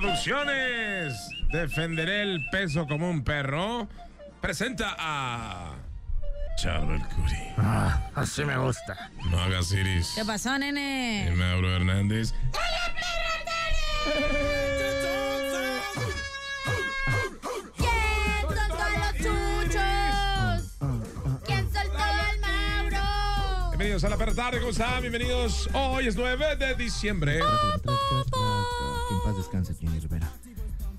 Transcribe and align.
Producciones. 0.00 1.14
Defenderé 1.52 2.22
el 2.22 2.44
peso 2.50 2.84
como 2.88 3.08
un 3.08 3.22
perro. 3.22 3.88
Presenta 4.40 4.96
a. 4.98 5.76
Charbel 6.56 7.00
Curry. 7.00 7.54
Ah, 7.58 8.10
así 8.16 8.44
me 8.44 8.56
gusta. 8.56 9.10
No 9.30 9.40
hagas 9.40 9.70
iris. 9.70 10.12
¿Qué 10.16 10.24
pasó, 10.24 10.58
nene? 10.58 11.30
Y 11.32 11.36
Mauro 11.36 11.76
Hernández. 11.76 12.34
¿Quién 17.76 17.92
soltó 18.42 18.74
los 18.98 19.12
chuchos? 19.68 20.76
¿Quién 21.46 21.72
soltó 21.72 21.98
al 21.98 22.40
Mauro? 22.40 23.68
Bienvenidos 23.70 24.02
a 24.02 24.08
la 24.08 24.16
tarde, 24.16 24.58
¿cómo 24.58 24.72
están? 24.72 25.02
Bienvenidos. 25.02 25.68
Hoy 25.72 26.08
es 26.08 26.16
9 26.16 26.56
de 26.56 26.74
diciembre. 26.74 27.38
Paz 29.34 29.36
descanse, 29.36 29.74
Jenny 29.74 29.98
Rivera. 29.98 30.30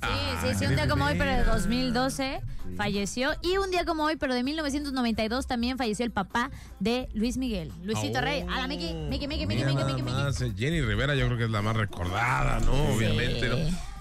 Sí, 0.03 0.47
sí, 0.49 0.55
sí, 0.59 0.65
un 0.65 0.75
día 0.75 0.87
como 0.87 1.05
hoy, 1.05 1.15
pero 1.17 1.31
de 1.31 1.43
2012 1.45 2.41
falleció. 2.75 3.31
Y 3.41 3.57
un 3.57 3.71
día 3.71 3.85
como 3.85 4.03
hoy, 4.03 4.17
pero 4.17 4.33
de 4.35 4.43
1992 4.43 5.47
también 5.47 5.77
falleció 5.77 6.05
el 6.05 6.11
papá 6.11 6.51
de 6.79 7.07
Luis 7.13 7.37
Miguel. 7.37 7.71
Luisito 7.83 8.19
Oh. 8.19 8.21
Rey. 8.21 8.41
A 8.41 8.59
la 8.59 8.67
Miki, 8.67 8.93
Miki, 8.93 9.27
Miki, 9.27 9.47
Miki, 9.47 9.63
Miki, 9.65 10.53
Jenny 10.57 10.81
Rivera 10.81 11.15
yo 11.15 11.25
creo 11.25 11.37
que 11.37 11.45
es 11.45 11.49
la 11.49 11.61
más 11.61 11.75
recordada, 11.75 12.59
¿no? 12.59 12.73
Obviamente, 12.95 13.47
¿no? 13.49 13.55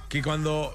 Que 0.08 0.22
cuando 0.22 0.74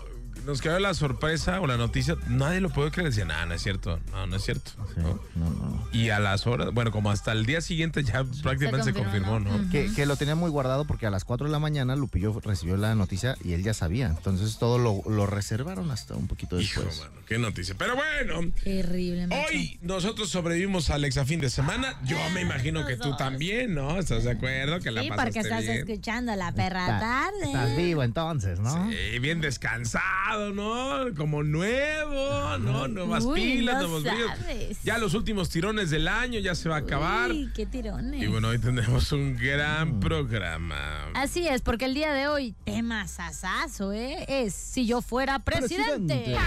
nos 0.49 0.61
quedó 0.61 0.79
la 0.79 0.93
sorpresa 0.93 1.61
o 1.61 1.67
la 1.67 1.77
noticia, 1.77 2.15
nadie 2.27 2.59
lo 2.59 2.69
puede 2.69 2.91
creer. 2.91 3.09
Decía, 3.09 3.25
no, 3.25 3.45
no 3.45 3.53
es 3.53 3.61
cierto, 3.61 3.99
no, 4.11 4.27
no 4.27 4.35
es 4.35 4.43
cierto. 4.43 4.71
¿no? 4.97 5.19
No, 5.35 5.49
no. 5.49 5.87
Y 5.93 6.09
a 6.09 6.19
las 6.19 6.45
horas, 6.47 6.69
bueno, 6.73 6.91
como 6.91 7.11
hasta 7.11 7.31
el 7.31 7.45
día 7.45 7.61
siguiente 7.61 8.03
ya 8.03 8.23
prácticamente 8.43 8.83
se 8.85 8.93
confirmó, 8.93 9.33
confirmó, 9.33 9.57
¿no? 9.57 9.63
¿no? 9.63 9.71
Que, 9.71 9.91
que 9.93 10.05
lo 10.05 10.15
tenía 10.17 10.35
muy 10.35 10.49
guardado 10.49 10.85
porque 10.85 11.05
a 11.05 11.09
las 11.09 11.23
4 11.23 11.47
de 11.47 11.51
la 11.51 11.59
mañana 11.59 11.95
Lupillo 11.95 12.39
recibió 12.43 12.75
la 12.77 12.93
noticia 12.95 13.37
y 13.43 13.53
él 13.53 13.63
ya 13.63 13.73
sabía. 13.73 14.07
Entonces 14.07 14.57
todo 14.57 14.77
lo, 14.77 15.01
lo 15.09 15.25
reservaron 15.25 15.91
hasta 15.91 16.15
un 16.15 16.27
poquito 16.27 16.59
Hijo, 16.59 16.81
después. 16.81 16.99
mano, 17.09 17.21
qué 17.27 17.37
noticia. 17.37 17.75
Pero 17.77 17.95
bueno, 17.95 18.51
Terrible, 18.63 19.27
macho. 19.27 19.41
hoy 19.49 19.77
nosotros 19.81 20.29
sobrevivimos 20.29 20.89
al 20.89 21.05
exa 21.05 21.25
fin 21.25 21.39
de 21.39 21.49
semana. 21.49 21.99
Yo 22.05 22.17
me 22.33 22.41
imagino 22.41 22.85
que 22.85 22.95
tú 22.97 23.15
también, 23.15 23.73
¿no? 23.75 23.97
¿Estás 23.99 24.23
de 24.23 24.31
acuerdo? 24.31 24.79
Que 24.79 24.91
la 24.91 25.01
Sí, 25.01 25.09
porque 25.15 25.39
estás 25.39 25.61
bien. 25.63 25.77
escuchando 25.87 26.35
la 26.35 26.51
perra 26.51 26.85
Está- 26.85 26.99
tarde. 26.99 27.45
Estás 27.45 27.77
vivo 27.77 28.03
entonces, 28.03 28.59
¿no? 28.59 28.89
Sí, 28.89 29.19
bien 29.19 29.41
descansado, 29.41 30.38
¿no? 30.53 31.13
Como 31.15 31.43
nuevo, 31.43 32.57
¿no? 32.59 32.87
Nuevas 32.87 33.23
Uy, 33.25 33.39
pilas, 33.41 33.75
no 33.75 33.87
nuevos 33.87 34.03
sabes. 34.03 34.77
Ya 34.83 34.97
los 34.97 35.13
últimos 35.13 35.49
tirones 35.49 35.89
del 35.89 36.07
año 36.07 36.39
ya 36.39 36.55
se 36.55 36.69
va 36.69 36.77
a 36.77 36.79
acabar. 36.79 37.31
Uy, 37.31 37.49
qué 37.53 37.65
tirones. 37.65 38.21
Y 38.21 38.27
bueno, 38.27 38.49
hoy 38.49 38.59
tendremos 38.59 39.11
un 39.11 39.37
gran 39.37 39.99
programa. 39.99 41.11
Así 41.13 41.47
es, 41.47 41.61
porque 41.61 41.85
el 41.85 41.93
día 41.93 42.13
de 42.13 42.27
hoy, 42.27 42.55
tema 42.63 43.07
sasazo, 43.07 43.93
¿eh? 43.93 44.25
Es 44.27 44.53
si 44.53 44.85
yo 44.85 45.01
fuera 45.01 45.39
presidente. 45.39 46.15
Presidente. 46.15 46.37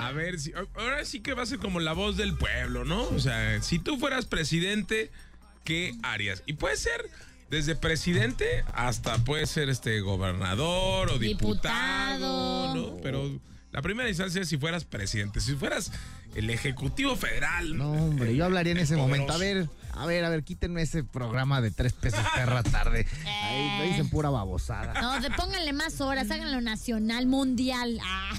A 0.00 0.12
ver, 0.12 0.40
si, 0.40 0.52
ahora 0.74 1.04
sí 1.04 1.20
que 1.20 1.34
va 1.34 1.42
a 1.42 1.46
ser 1.46 1.58
como 1.58 1.78
la 1.78 1.92
voz 1.92 2.16
del 2.16 2.36
pueblo, 2.36 2.84
¿no? 2.84 3.04
O 3.04 3.18
sea, 3.20 3.62
si 3.62 3.78
tú 3.78 3.96
fueras 3.98 4.26
presidente, 4.26 5.10
¿qué 5.64 5.94
harías? 6.02 6.42
Y 6.46 6.54
puede 6.54 6.76
ser 6.76 7.08
desde 7.50 7.74
presidente 7.74 8.64
hasta 8.72 9.18
puede 9.24 9.46
ser 9.46 9.68
este 9.68 10.00
gobernador 10.00 11.10
o 11.10 11.18
diputado, 11.18 12.72
Diputado. 12.72 12.74
¿no? 12.74 12.96
Pero 13.02 13.40
la 13.72 13.82
primera 13.82 14.08
instancia 14.08 14.40
es 14.40 14.48
si 14.48 14.56
fueras 14.56 14.84
presidente, 14.84 15.40
si 15.40 15.54
fueras 15.54 15.92
el 16.34 16.48
ejecutivo 16.50 17.16
federal. 17.16 17.76
No, 17.76 17.92
hombre, 17.92 18.34
yo 18.34 18.44
hablaría 18.44 18.72
en 18.72 18.78
ese 18.78 18.96
momento. 18.96 19.32
A 19.32 19.36
ver, 19.36 19.68
a 20.00 20.06
ver, 20.06 20.24
a 20.24 20.28
ver, 20.30 20.42
quítenme 20.44 20.82
ese 20.82 21.04
programa 21.04 21.60
de 21.60 21.70
tres 21.70 21.92
pesos 21.92 22.20
perra 22.34 22.62
tarde. 22.62 23.06
Ahí 23.26 23.78
me 23.78 23.86
dicen 23.88 24.08
pura 24.08 24.30
babosada. 24.30 25.00
No, 25.00 25.20
de- 25.20 25.30
pónganle 25.30 25.72
más 25.72 26.00
horas, 26.00 26.30
háganlo 26.30 26.60
nacional, 26.60 27.26
mundial. 27.26 27.98
Ah. 28.02 28.30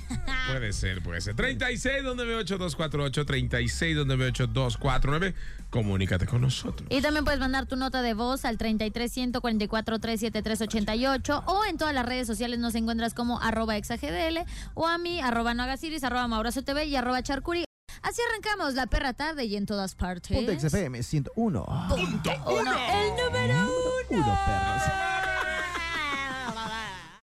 Puede 0.50 0.74
ser, 0.74 1.02
puede 1.04 1.22
ser. 1.22 1.36
36 1.36 2.04
donde 2.04 2.26
ve 2.26 2.36
8248, 2.36 3.26
36 3.26 3.96
donde 3.96 4.16
ve 4.16 4.26
8249. 4.28 5.36
Comunícate 5.70 6.26
con 6.28 6.42
nosotros. 6.42 6.86
Y 6.92 7.02
también 7.02 7.24
puedes 7.24 7.40
mandar 7.40 7.66
tu 7.66 7.78
nota 7.78 8.02
de 8.02 8.14
voz 8.14 8.44
al 8.44 8.58
33 8.58 9.10
144 9.12 10.00
37388 10.00 11.44
o 11.46 11.64
en 11.66 11.78
todas 11.78 11.94
las 11.94 12.06
redes 12.06 12.28
sociales 12.28 12.60
nos 12.60 12.76
encuentras 12.76 13.14
como 13.14 13.40
arroba 13.42 13.78
exagdl 13.78 14.40
o 14.74 14.88
a 14.88 14.98
mí 14.98 15.22
arroba 15.22 15.54
no 15.54 15.64
hagas 15.64 15.82
iris, 15.84 16.04
arroba 16.04 16.28
maurazo 16.28 16.62
tv 16.64 16.86
y 16.86 16.96
arroba 16.98 17.24
charcuri. 17.24 17.64
Así 18.02 18.22
arrancamos 18.30 18.74
la 18.74 18.88
perra 18.88 19.14
tarde 19.14 19.46
y 19.46 19.56
en 19.56 19.66
todas 19.66 19.96
partes. 19.96 20.36
Ponte 20.36 20.60
XFM 20.60 21.04
101. 21.04 21.66
Punto 21.90 22.32
uno. 22.48 22.72
El 22.72 23.10
número 23.16 23.54
uno. 23.54 23.72
Uno, 24.10 24.40
perros. 24.46 24.84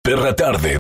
Perra 0.03 0.35
Tarde. 0.35 0.77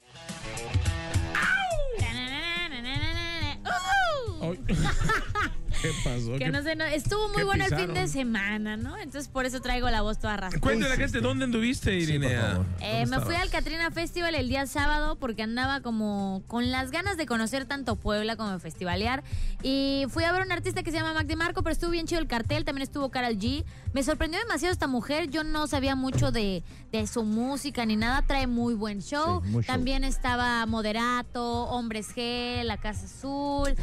¿Qué 5.91 5.93
pasó? 6.03 6.31
Que 6.33 6.39
¿Qué- 6.39 6.49
no 6.49 6.63
sé, 6.63 6.75
no- 6.75 6.85
estuvo 6.85 7.29
muy 7.29 7.43
bueno 7.43 7.65
el 7.65 7.75
fin 7.75 7.93
de 7.93 8.07
semana, 8.07 8.77
¿no? 8.77 8.97
Entonces 8.97 9.27
por 9.29 9.45
eso 9.45 9.61
traigo 9.61 9.89
la 9.89 10.01
voz 10.01 10.19
toda 10.19 10.37
raspada. 10.37 10.61
Cuéntale 10.61 10.93
a 10.93 10.95
la 10.95 11.01
gente 11.01 11.19
dónde 11.21 11.45
anduviste, 11.45 11.95
Irinea. 11.95 12.61
Eh, 12.81 13.01
¿Dónde 13.01 13.17
me 13.17 13.25
fui 13.25 13.35
al? 13.35 13.49
Katrina 13.49 13.91
Festival 13.91 14.35
el 14.35 14.49
día 14.49 14.65
sábado 14.65 15.15
porque 15.17 15.43
andaba 15.43 15.81
como 15.81 16.43
con 16.47 16.71
las 16.71 16.91
ganas 16.91 17.17
de 17.17 17.25
conocer 17.25 17.65
tanto 17.65 17.95
Puebla 17.95 18.35
como 18.35 18.57
festivalear. 18.59 19.23
Y 19.63 20.05
fui 20.09 20.23
a 20.23 20.31
ver 20.31 20.41
a 20.41 20.45
un 20.45 20.51
artista 20.51 20.83
que 20.83 20.91
se 20.91 20.97
llama 20.97 21.13
Mac 21.13 21.27
DeMarco, 21.27 21.63
pero 21.63 21.73
estuvo 21.73 21.91
bien 21.91 22.05
chido 22.07 22.21
el 22.21 22.27
cartel. 22.27 22.65
También 22.65 22.83
estuvo 22.83 23.09
Carol 23.09 23.37
G. 23.37 23.63
Me 23.93 24.03
sorprendió 24.03 24.39
demasiado 24.39 24.71
esta 24.73 24.87
mujer. 24.87 25.29
Yo 25.29 25.43
no 25.43 25.67
sabía 25.67 25.95
mucho 25.95 26.31
de, 26.31 26.63
de 26.91 27.07
su 27.07 27.23
música 27.23 27.85
ni 27.85 27.95
nada. 27.95 28.21
Trae 28.23 28.47
muy 28.47 28.73
buen 28.73 29.01
show. 29.01 29.41
Sí, 29.43 29.49
muy 29.51 29.63
show. 29.63 29.73
También 29.75 30.03
estaba 30.03 30.65
Moderato, 30.65 31.63
Hombres 31.65 32.15
G, 32.15 32.63
La 32.63 32.77
Casa 32.77 33.05
Azul. 33.05 33.75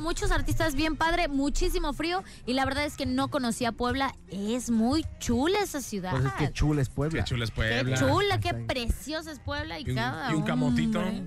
Muchos 0.00 0.30
artistas 0.30 0.74
bien 0.74 0.96
padre, 0.96 1.28
muchísimo 1.30 1.92
frío. 1.92 2.22
Y 2.46 2.52
la 2.54 2.64
verdad 2.64 2.84
es 2.84 2.96
que 2.96 3.06
no 3.06 3.28
conocía 3.28 3.72
Puebla. 3.72 4.14
Es 4.30 4.70
muy 4.70 5.04
chula 5.18 5.58
esa 5.62 5.80
ciudad. 5.80 6.10
Pues 6.12 6.24
es 6.26 6.32
que 6.34 6.52
chula 6.52 6.82
es 6.82 6.88
Puebla. 6.88 7.20
Qué 7.22 7.28
chula 7.28 7.44
es 7.44 7.50
Qué 7.50 7.56
Puebla. 7.56 7.96
chula, 7.98 8.40
qué 8.40 8.48
Está 8.48 8.58
ahí. 8.60 8.66
preciosa 8.66 9.30
es 9.32 9.38
Puebla 9.40 9.78
y, 9.80 9.84
Y 9.86 9.90
un, 9.90 9.96
cada 9.96 10.30
y 10.32 10.34
un 10.34 10.42
camotito, 10.42 10.98
hombre. 11.00 11.22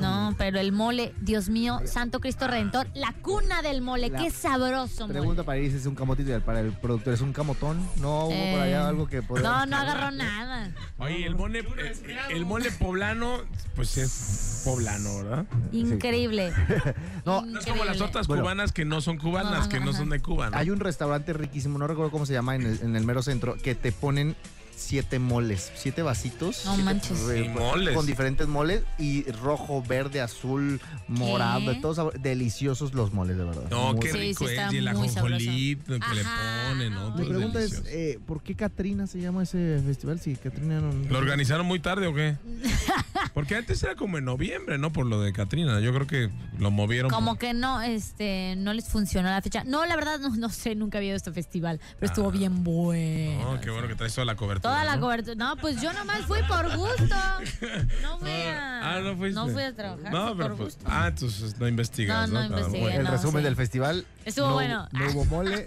¿no? 0.00 0.28
No, 0.30 0.34
pero 0.38 0.58
el 0.60 0.72
mole, 0.72 1.14
Dios 1.20 1.48
mío, 1.48 1.80
Santo 1.84 2.20
Cristo 2.20 2.46
Redentor, 2.46 2.88
la 2.94 3.12
cuna 3.22 3.62
del 3.62 3.80
mole, 3.82 4.10
La 4.10 4.18
qué 4.22 4.30
sabroso 4.30 5.02
mole. 5.06 5.18
Pregunta 5.18 5.42
para 5.44 5.58
Iris, 5.58 5.74
¿es 5.74 5.86
un 5.86 5.94
camotito 5.94 6.36
y 6.36 6.40
para 6.40 6.60
el 6.60 6.72
productor 6.72 7.14
es 7.14 7.20
un 7.20 7.32
camotón? 7.32 7.78
No, 8.00 8.24
hubo 8.26 8.28
por 8.28 8.36
Eh, 8.36 8.62
allá 8.62 8.88
algo 8.88 9.06
que. 9.06 9.22
No, 9.22 9.66
no 9.66 9.76
agarró 9.76 10.10
nada. 10.10 10.70
Oye, 10.98 11.26
el 11.26 11.34
mole, 11.34 11.60
eh, 11.60 11.92
el 12.30 12.44
mole 12.46 12.70
poblano, 12.72 13.38
pues 13.76 13.96
es 13.98 14.57
poblano, 14.64 15.16
¿verdad? 15.18 15.46
Increíble. 15.72 16.52
No, 17.24 17.44
No 17.44 17.58
es 17.60 17.66
como 17.66 17.84
las 17.84 17.98
tortas 17.98 18.26
Bueno. 18.26 18.42
cubanas 18.44 18.72
que 18.72 18.84
no 18.86 19.00
son 19.02 19.18
cubanas, 19.18 19.64
No, 19.64 19.68
que 19.68 19.80
no 19.80 19.90
ajá. 19.90 19.98
son 19.98 20.08
de 20.10 20.20
Cuba, 20.20 20.48
¿no? 20.50 20.56
Hay 20.56 20.70
un 20.70 20.80
restaurante 20.80 21.32
riquísimo, 21.34 21.78
no 21.78 21.86
recuerdo 21.86 22.10
cómo 22.10 22.24
se 22.26 22.32
llama, 22.32 22.54
en 22.56 22.62
el, 22.62 22.80
en 22.80 22.96
el 22.96 23.04
mero 23.04 23.22
centro, 23.22 23.56
que 23.56 23.74
te 23.74 23.92
ponen 23.92 24.34
siete 24.74 25.18
moles, 25.18 25.72
siete 25.74 26.02
vasitos. 26.02 26.62
No 26.64 26.70
siete- 26.74 26.84
manches. 26.84 27.18
Y 27.36 27.48
moles. 27.48 27.94
Con 27.96 28.06
diferentes 28.06 28.46
moles 28.46 28.82
y 28.96 29.24
rojo, 29.32 29.82
verde, 29.82 30.20
azul, 30.20 30.80
morado, 31.08 31.72
de 31.72 31.80
todos 31.80 31.96
sabores. 31.96 32.22
Deliciosos 32.22 32.94
los 32.94 33.12
moles, 33.12 33.36
de 33.36 33.44
verdad. 33.44 33.64
No, 33.70 33.92
Muy- 33.92 34.00
qué 34.00 34.12
rico 34.12 34.46
sí, 34.46 34.54
es. 34.54 34.72
Y 34.72 34.76
el 34.78 34.84
muy 34.94 35.08
ajonjolito 35.08 35.92
que 35.98 36.14
le 36.14 36.20
Ajá, 36.20 36.68
ponen, 36.70 36.94
¿no? 36.94 37.10
Mi 37.16 37.24
pregunta 37.26 37.60
es, 37.60 37.82
eh, 37.88 38.20
¿por 38.24 38.40
qué 38.42 38.54
Catrina 38.54 39.06
se 39.08 39.20
llama 39.20 39.42
ese 39.42 39.82
festival? 39.84 40.20
Si 40.20 40.34
Catrina 40.36 40.80
no... 40.80 40.92
¿Lo 41.10 41.18
organizaron 41.18 41.66
muy 41.66 41.80
tarde 41.80 42.06
o 42.06 42.14
qué? 42.14 42.36
Porque 43.38 43.54
antes 43.54 43.80
era 43.84 43.94
como 43.94 44.18
en 44.18 44.24
noviembre, 44.24 44.78
¿no? 44.78 44.92
Por 44.92 45.06
lo 45.06 45.20
de 45.20 45.32
Katrina. 45.32 45.78
Yo 45.78 45.94
creo 45.94 46.08
que 46.08 46.28
lo 46.58 46.72
movieron. 46.72 47.08
Como 47.08 47.38
que 47.38 47.54
no, 47.54 47.80
este, 47.80 48.56
no 48.58 48.72
les 48.72 48.88
funcionó 48.88 49.30
la 49.30 49.40
fecha. 49.40 49.62
No, 49.62 49.86
la 49.86 49.94
verdad, 49.94 50.18
no, 50.18 50.34
no 50.34 50.48
sé, 50.48 50.74
nunca 50.74 50.98
había 50.98 51.10
ido 51.10 51.14
a 51.14 51.18
este 51.18 51.30
festival, 51.30 51.78
pero 52.00 52.10
estuvo 52.10 52.32
bien 52.32 52.64
bueno. 52.64 53.52
Oh, 53.52 53.60
qué 53.60 53.70
bueno 53.70 53.86
que 53.86 53.94
traes 53.94 54.12
toda 54.12 54.24
la 54.24 54.34
cobertura. 54.34 54.72
Toda 54.72 54.84
la 54.84 54.96
¿no? 54.96 55.02
cobertura. 55.02 55.36
No, 55.36 55.56
pues 55.56 55.80
yo 55.80 55.92
nomás 55.92 56.22
fui 56.22 56.40
por 56.48 56.76
gusto. 56.76 57.14
No 58.02 58.18
fui 58.18 58.28
a. 58.30 58.96
Ah, 58.96 59.00
no 59.02 59.16
fuiste. 59.16 59.34
No 59.38 59.46
fui 59.48 59.62
a 59.62 59.72
trabajar. 59.72 60.12
No, 60.12 60.36
pero 60.36 60.48
por 60.48 60.56
pues, 60.56 60.74
gusto. 60.74 60.90
ah, 60.90 61.06
entonces 61.06 61.58
no 61.60 61.68
investigas, 61.68 62.28
No, 62.28 62.42
¿no? 62.42 62.48
no 62.48 62.56
Ah, 62.56 62.58
investigué. 62.58 62.80
bueno. 62.82 62.98
El 62.98 63.04
no, 63.04 63.10
resumen 63.12 63.40
sí. 63.40 63.44
del 63.44 63.56
festival. 63.56 64.06
Estuvo 64.24 64.48
no, 64.48 64.54
bueno. 64.54 64.88
No 64.92 65.10
hubo 65.12 65.24
mole, 65.26 65.66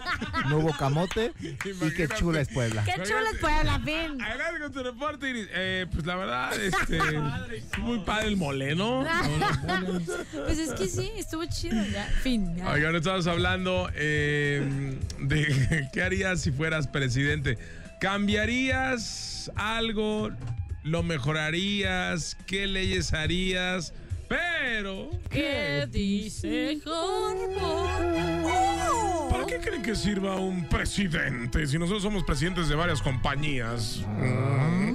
no 0.50 0.58
hubo 0.58 0.72
camote 0.78 1.32
y 1.40 1.56
qué 1.56 2.08
chula 2.18 2.42
es 2.42 2.50
Puebla. 2.50 2.84
Qué 2.84 3.02
chulo 3.02 3.26
es 3.34 3.40
Puebla, 3.40 3.80
fin. 3.80 4.22
Adelante 4.22 4.60
con 4.62 4.72
tu 4.74 4.84
reporte, 4.84 5.30
Iris. 5.30 5.48
Eh, 5.52 5.88
pues 5.92 6.06
la 6.06 6.16
verdad, 6.16 6.54
este, 6.62 7.00
es 7.72 7.80
muy 7.80 8.00
padre 8.00 8.28
el 8.28 8.38
mole, 8.38 8.76
¿no? 8.76 9.06
Pues 10.46 10.60
es 10.60 10.74
que 10.74 10.88
sí, 10.88 11.12
estuvo 11.18 11.46
chido 11.46 11.84
ya. 11.86 12.06
Fin. 12.22 12.56
ya. 12.56 12.72
Oigan, 12.72 12.96
estamos 12.96 13.28
hablando 13.28 13.90
eh, 13.96 14.98
de 15.20 15.90
qué 15.94 16.02
harías 16.02 16.42
si 16.42 16.52
fueras 16.52 16.88
presidente. 16.88 17.58
¿Cambiarías 18.00 19.52
algo? 19.56 20.32
¿Lo 20.84 21.04
mejorarías? 21.04 22.36
¿Qué 22.48 22.66
leyes 22.68 23.14
harías? 23.14 23.94
Pero, 24.28 25.12
¿Qué 25.30 25.88
dice 25.92 26.80
Jorge? 26.84 27.58
¿para 29.30 29.46
qué 29.46 29.58
creen 29.58 29.82
que 29.82 29.94
sirva 29.94 30.36
un 30.36 30.70
presidente 30.70 31.68
si 31.68 31.78
nosotros 31.78 32.02
somos 32.02 32.24
presidentes 32.24 32.70
de 32.70 32.76
varias 32.76 33.02
compañías? 33.02 34.06
Mm. 34.18 34.91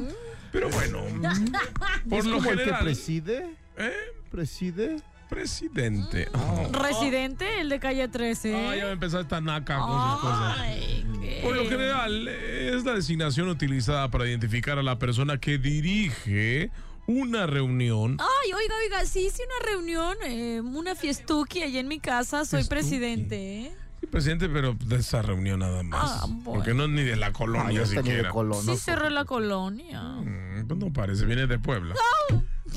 Pero 0.52 0.68
bueno, 0.70 1.02
por 2.08 2.18
¿Es 2.18 2.24
lo 2.26 2.36
como 2.36 2.50
el 2.50 2.56
que 2.58 2.64
general, 2.64 2.84
preside? 2.84 3.46
¿eh? 3.76 3.92
¿Preside? 4.30 4.96
presidente. 5.28 6.28
Residente, 6.70 7.60
el 7.60 7.68
de 7.68 7.80
calle 7.80 8.06
13. 8.06 8.54
Ah, 8.54 8.76
ya 8.76 8.84
va 8.84 8.90
a 8.90 8.92
empezar 8.92 9.22
esta 9.22 9.40
naca 9.40 9.78
con 9.80 10.10
sus 10.12 10.20
cosas. 10.20 10.56
Ay, 10.60 11.04
qué- 11.20 11.40
Por 11.42 11.56
lo 11.56 11.68
general, 11.68 12.28
es 12.28 12.84
la 12.84 12.94
designación 12.94 13.48
utilizada 13.48 14.08
para 14.08 14.26
identificar 14.28 14.78
a 14.78 14.84
la 14.84 14.98
persona 15.00 15.38
que 15.38 15.58
dirige 15.58 16.70
una 17.08 17.46
reunión. 17.46 18.18
Ay, 18.20 18.52
oiga, 18.52 18.74
oiga, 18.84 19.04
sí 19.04 19.26
hice 19.26 19.42
una 19.44 19.66
reunión, 19.72 20.16
eh, 20.24 20.60
una 20.60 20.94
fiestuki 20.94 21.62
allá 21.62 21.80
en 21.80 21.88
mi 21.88 21.98
casa, 21.98 22.44
soy 22.44 22.60
Fiestuki. 22.60 22.68
presidente. 22.80 23.36
¿eh? 23.66 23.76
Presidente, 24.10 24.48
pero 24.48 24.74
de 24.74 24.96
esa 24.96 25.22
reunión 25.22 25.60
nada 25.60 25.82
más. 25.82 26.10
Ah, 26.22 26.26
bueno. 26.28 26.44
Porque 26.44 26.74
no 26.74 26.84
es 26.84 26.90
ni 26.90 27.02
de 27.02 27.16
la 27.16 27.26
Ah, 27.28 27.32
colonia 27.32 27.66
tenía 27.66 27.80
de 27.80 27.86
siquiera. 27.86 28.30
Sí 28.32 28.66
¿no? 28.66 28.76
cerró 28.76 29.10
la 29.10 29.24
colonia. 29.24 30.02
Mm, 30.02 30.66
pues 30.66 30.80
no 30.80 30.92
parece, 30.92 31.26
viene 31.26 31.46
de 31.46 31.58
Puebla. 31.58 31.94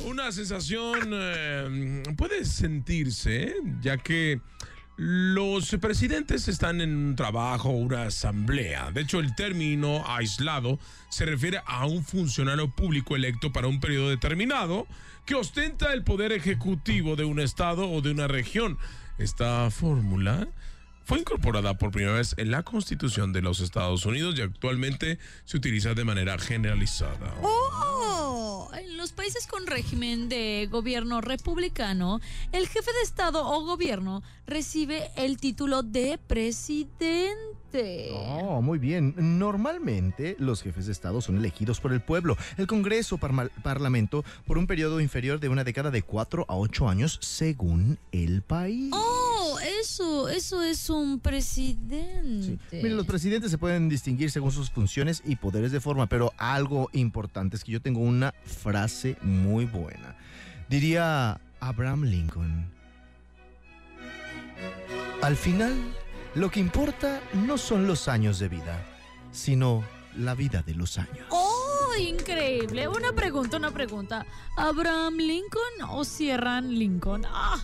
Una 0.05 0.31
sensación 0.31 1.09
eh, 1.11 2.03
puede 2.17 2.45
sentirse, 2.45 3.55
ya 3.81 3.97
que 3.97 4.39
los 4.97 5.69
presidentes 5.79 6.47
están 6.49 6.81
en 6.81 6.93
un 6.95 7.15
trabajo, 7.15 7.69
una 7.69 8.03
asamblea. 8.03 8.91
De 8.91 9.01
hecho, 9.01 9.19
el 9.19 9.33
término 9.35 10.03
aislado 10.07 10.77
se 11.09 11.25
refiere 11.25 11.61
a 11.65 11.85
un 11.85 12.03
funcionario 12.03 12.69
público 12.69 13.15
electo 13.15 13.53
para 13.53 13.67
un 13.67 13.79
periodo 13.79 14.09
determinado 14.09 14.87
que 15.25 15.35
ostenta 15.35 15.93
el 15.93 16.03
poder 16.03 16.31
ejecutivo 16.33 17.15
de 17.15 17.23
un 17.23 17.39
estado 17.39 17.89
o 17.89 18.01
de 18.01 18.11
una 18.11 18.27
región. 18.27 18.77
Esta 19.17 19.69
fórmula 19.71 20.47
fue 21.09 21.17
incorporada 21.21 21.73
por 21.75 21.89
primera 21.89 22.13
vez 22.13 22.35
en 22.38 22.51
la 22.51 22.61
Constitución 22.61 23.33
de 23.33 23.41
los 23.41 23.61
Estados 23.61 24.06
Unidos 24.06 24.35
y 24.38 24.41
actualmente 24.44 25.17
se 25.44 25.57
utiliza 25.57 25.95
de 25.95 26.03
manera 26.06 26.38
generalizada. 26.38 27.33
Oh, 27.41 28.69
en 28.79 28.95
los 28.95 29.11
países 29.11 29.47
con 29.47 29.65
régimen 29.65 30.29
de 30.29 30.67
gobierno 30.69 31.19
republicano, 31.19 32.19
el 32.51 32.67
jefe 32.67 32.94
de 32.94 33.01
Estado 33.01 33.44
o 33.44 33.65
gobierno 33.65 34.21
recibe 34.45 35.09
el 35.15 35.38
título 35.38 35.81
de 35.81 36.19
presidente. 36.27 38.12
Oh, 38.13 38.62
muy 38.62 38.77
bien. 38.77 39.15
Normalmente 39.39 40.35
los 40.38 40.62
jefes 40.62 40.85
de 40.85 40.91
Estado 40.91 41.21
son 41.21 41.38
elegidos 41.38 41.79
por 41.79 41.91
el 41.91 42.01
pueblo, 42.01 42.38
el 42.57 42.67
Congreso 42.67 43.17
parma- 43.17 43.50
Parlamento, 43.63 44.23
por 44.45 44.59
un 44.59 44.67
periodo 44.67 45.00
inferior 45.01 45.39
de 45.39 45.50
una 45.50 45.63
década 45.63 45.89
de 45.89 46.03
4 46.03 46.45
a 46.47 46.55
8 46.55 46.88
años 46.88 47.17
según 47.21 47.97
el 48.12 48.44
país. 48.44 48.91
Oh, 48.94 49.19
eso, 49.89 50.30
eso 50.30 50.62
es 50.63 50.89
un 50.89 51.15
Sí. 51.15 51.19
presidente. 51.21 52.59
Mire, 52.71 52.89
los 52.91 53.06
presidentes 53.06 53.50
se 53.51 53.57
pueden 53.57 53.89
distinguir 53.89 54.30
según 54.31 54.51
sus 54.51 54.69
funciones 54.69 55.21
y 55.25 55.36
poderes 55.36 55.71
de 55.71 55.80
forma, 55.81 56.07
pero 56.07 56.31
algo 56.38 56.89
importante 56.94 57.56
es 57.56 57.63
que 57.63 57.71
yo 57.71 57.81
tengo 57.81 58.00
una 58.01 58.33
frase 58.45 59.18
muy 59.21 59.65
buena. 59.65 60.15
Diría 60.69 61.39
Abraham 61.59 62.03
Lincoln. 62.03 62.68
Al 65.21 65.36
final, 65.36 65.74
lo 66.36 66.50
que 66.51 66.59
importa 66.59 67.19
no 67.33 67.57
son 67.57 67.88
los 67.88 68.07
años 68.07 68.39
de 68.39 68.47
vida, 68.50 68.86
sino 69.31 69.83
la 70.18 70.36
vida 70.36 70.62
de 70.62 70.75
los 70.75 70.97
años. 70.97 71.25
Increíble. 72.00 72.88
Una 72.88 73.12
pregunta, 73.13 73.57
una 73.57 73.72
pregunta. 73.72 74.25
¿Abraham 74.56 75.18
Lincoln 75.18 75.90
o 75.90 76.04
cierran 76.04 76.74
Lincoln? 76.74 77.25
Ah, 77.28 77.57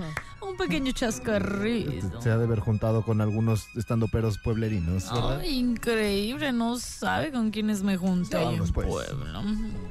un 0.40 0.56
pequeño 0.56 0.92
chascarrillo. 0.92 2.20
Se 2.20 2.30
ha 2.30 2.38
de 2.38 2.44
haber 2.44 2.60
juntado 2.60 3.02
con 3.02 3.20
algunos 3.20 3.66
estandoperos 3.76 4.38
pueblerinos, 4.38 5.12
¿verdad? 5.12 5.40
Ay, 5.40 5.58
increíble, 5.58 6.52
no 6.52 6.78
sabe 6.78 7.32
con 7.32 7.50
quiénes 7.50 7.82
me 7.82 7.96
junté 7.96 8.36
Vámonos, 8.36 8.68
en 8.68 8.74
pues. 8.74 8.86
Puebla. 8.86 9.44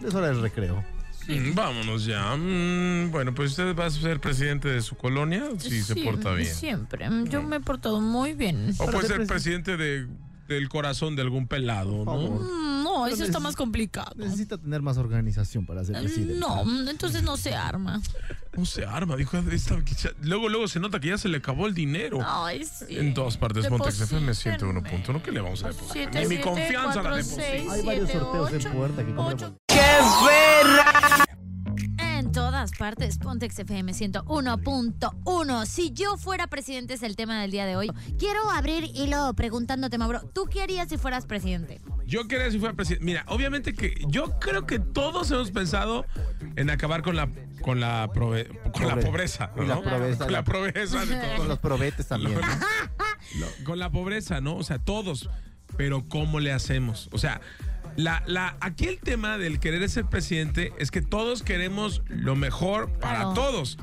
Es 0.06 0.16
hora 0.16 0.28
del 0.28 0.42
recreo. 0.42 0.84
Mm, 1.28 1.56
Vámonos 1.56 2.06
ya. 2.06 2.36
Mm, 2.36 3.12
bueno, 3.12 3.34
pues 3.36 3.52
usted 3.52 3.76
va 3.76 3.88
a 3.88 3.90
ser 3.90 4.22
presidente 4.22 4.70
de 4.70 4.82
su 4.82 4.96
colonia 4.96 5.44
si 5.58 5.82
se 5.82 5.96
porta 5.98 6.34
bien. 6.34 6.54
Siempre, 6.54 7.10
yo 7.26 7.44
me 7.44 7.58
he 7.58 7.60
portado 7.60 8.00
muy 8.00 8.34
bien. 8.34 8.74
O 8.78 8.86
puede 8.86 9.08
ser 9.08 9.28
presidente 9.28 9.76
de, 9.76 10.08
del 10.48 10.70
corazón 10.70 11.16
de 11.16 11.24
algún 11.24 11.48
pelado, 11.48 12.06
Por 12.06 12.42
¿no? 13.00 13.08
eso 13.08 13.24
está 13.24 13.40
más 13.40 13.56
complicado. 13.56 14.12
Necesita 14.16 14.58
tener 14.58 14.82
más 14.82 14.98
organización 14.98 15.66
para 15.66 15.84
ser 15.84 16.00
presidente. 16.02 16.36
No, 16.40 16.64
entonces 16.90 17.24
no 17.24 17.38
se 17.38 17.54
arma. 17.56 18.02
No 18.56 18.66
se 18.66 18.86
arma, 18.86 19.16
dijo. 19.16 19.38
esta- 19.38 19.78
luego, 20.22 20.50
luego 20.50 20.68
se 20.68 20.80
nota 20.80 21.00
que 21.00 21.10
ya 21.10 21.18
se 21.18 21.28
le 21.30 21.38
acabó 21.38 21.68
el 21.68 21.74
dinero. 21.74 22.20
Ay, 22.26 22.64
sí. 22.66 22.98
En 22.98 23.14
todas 23.14 23.38
partes, 23.38 23.68
Pontex 23.68 24.02
FM 24.02 24.28
Deposítenme. 24.34 24.82
101.1, 24.82 25.22
¿qué 25.22 25.32
le 25.32 25.42
vamos 25.42 25.64
a 25.64 25.68
depositar? 25.68 25.94
Siete, 25.94 26.22
Ni 26.28 26.36
mi 26.38 26.42
confianza 26.42 27.02
la 27.04 27.10
cuatro, 27.10 27.24
seis, 27.24 27.70
Hay 27.72 27.82
varios 27.86 28.10
siete, 28.10 28.20
sorteos 28.26 28.50
en 28.52 28.56
ocho, 28.58 28.72
puerta 28.72 29.06
que 29.06 29.14
comprar 29.16 29.36
ocho. 29.36 29.58
boletos. 30.22 31.28
En 32.00 32.32
todas 32.32 32.72
partes, 32.72 33.18
Pontex 33.20 33.60
FM 33.60 33.94
101.1. 33.94 35.66
Si 35.66 35.92
yo 35.92 36.18
fuera 36.18 36.48
presidente 36.48 36.96
es 36.96 37.04
el 37.04 37.16
tema 37.16 37.40
del 37.42 37.52
día 37.52 37.66
de 37.66 37.76
hoy. 37.76 37.92
Quiero 38.18 38.50
abrir 38.52 38.86
hilo 38.96 39.34
preguntándote, 39.36 39.98
Mauro, 39.98 40.22
¿tú 40.34 40.46
qué 40.50 40.62
harías 40.64 40.90
si 40.90 40.98
fueras 40.98 41.26
presidente? 41.26 41.80
Yo 42.08 42.28
quería 42.28 42.50
si 42.50 42.58
fuera 42.58 42.74
presidente. 42.74 43.06
Mira, 43.06 43.24
obviamente 43.28 43.74
que 43.74 43.94
yo 44.08 44.40
creo 44.40 44.66
que 44.66 44.80
todos 44.80 45.30
hemos 45.32 45.52
pensado 45.52 46.06
en 46.56 46.70
acabar 46.70 47.02
con 47.04 47.16
la 47.16 47.30
con 47.62 47.80
la 47.82 48.08
prove- 48.12 48.48
con 48.72 48.88
la 48.88 48.96
Pobre- 48.96 49.06
pobreza, 49.06 49.52
y 49.58 49.66
la 49.66 49.76
¿no? 49.76 49.84
pobreza, 49.84 50.24
Con 50.24 50.32
la 50.34 50.44
pobreza 50.44 51.06
de 51.06 51.16
todos. 51.16 51.34
Con 51.38 51.48
los 51.50 51.60
probetes 51.60 52.08
también. 52.08 52.40
¿no? 52.40 52.48
Lo- 53.40 53.64
con 53.66 53.78
la 53.80 53.92
pobreza, 53.92 54.40
¿no? 54.42 54.56
O 54.56 54.64
sea, 54.64 54.80
todos. 54.80 55.30
Pero 55.76 56.08
¿cómo 56.08 56.40
le 56.40 56.54
hacemos? 56.54 57.10
O 57.12 57.18
sea, 57.18 57.42
la, 57.98 58.24
la, 58.26 58.56
aquí 58.62 58.86
el 58.86 59.00
tema 59.00 59.38
del 59.38 59.60
querer 59.60 59.88
ser 59.90 60.06
presidente 60.06 60.72
es 60.80 60.92
que 60.92 61.02
todos 61.02 61.44
queremos 61.44 62.04
lo 62.08 62.36
mejor 62.38 62.90
para 63.00 63.20
Claro. 63.20 63.34
todos. 63.34 63.78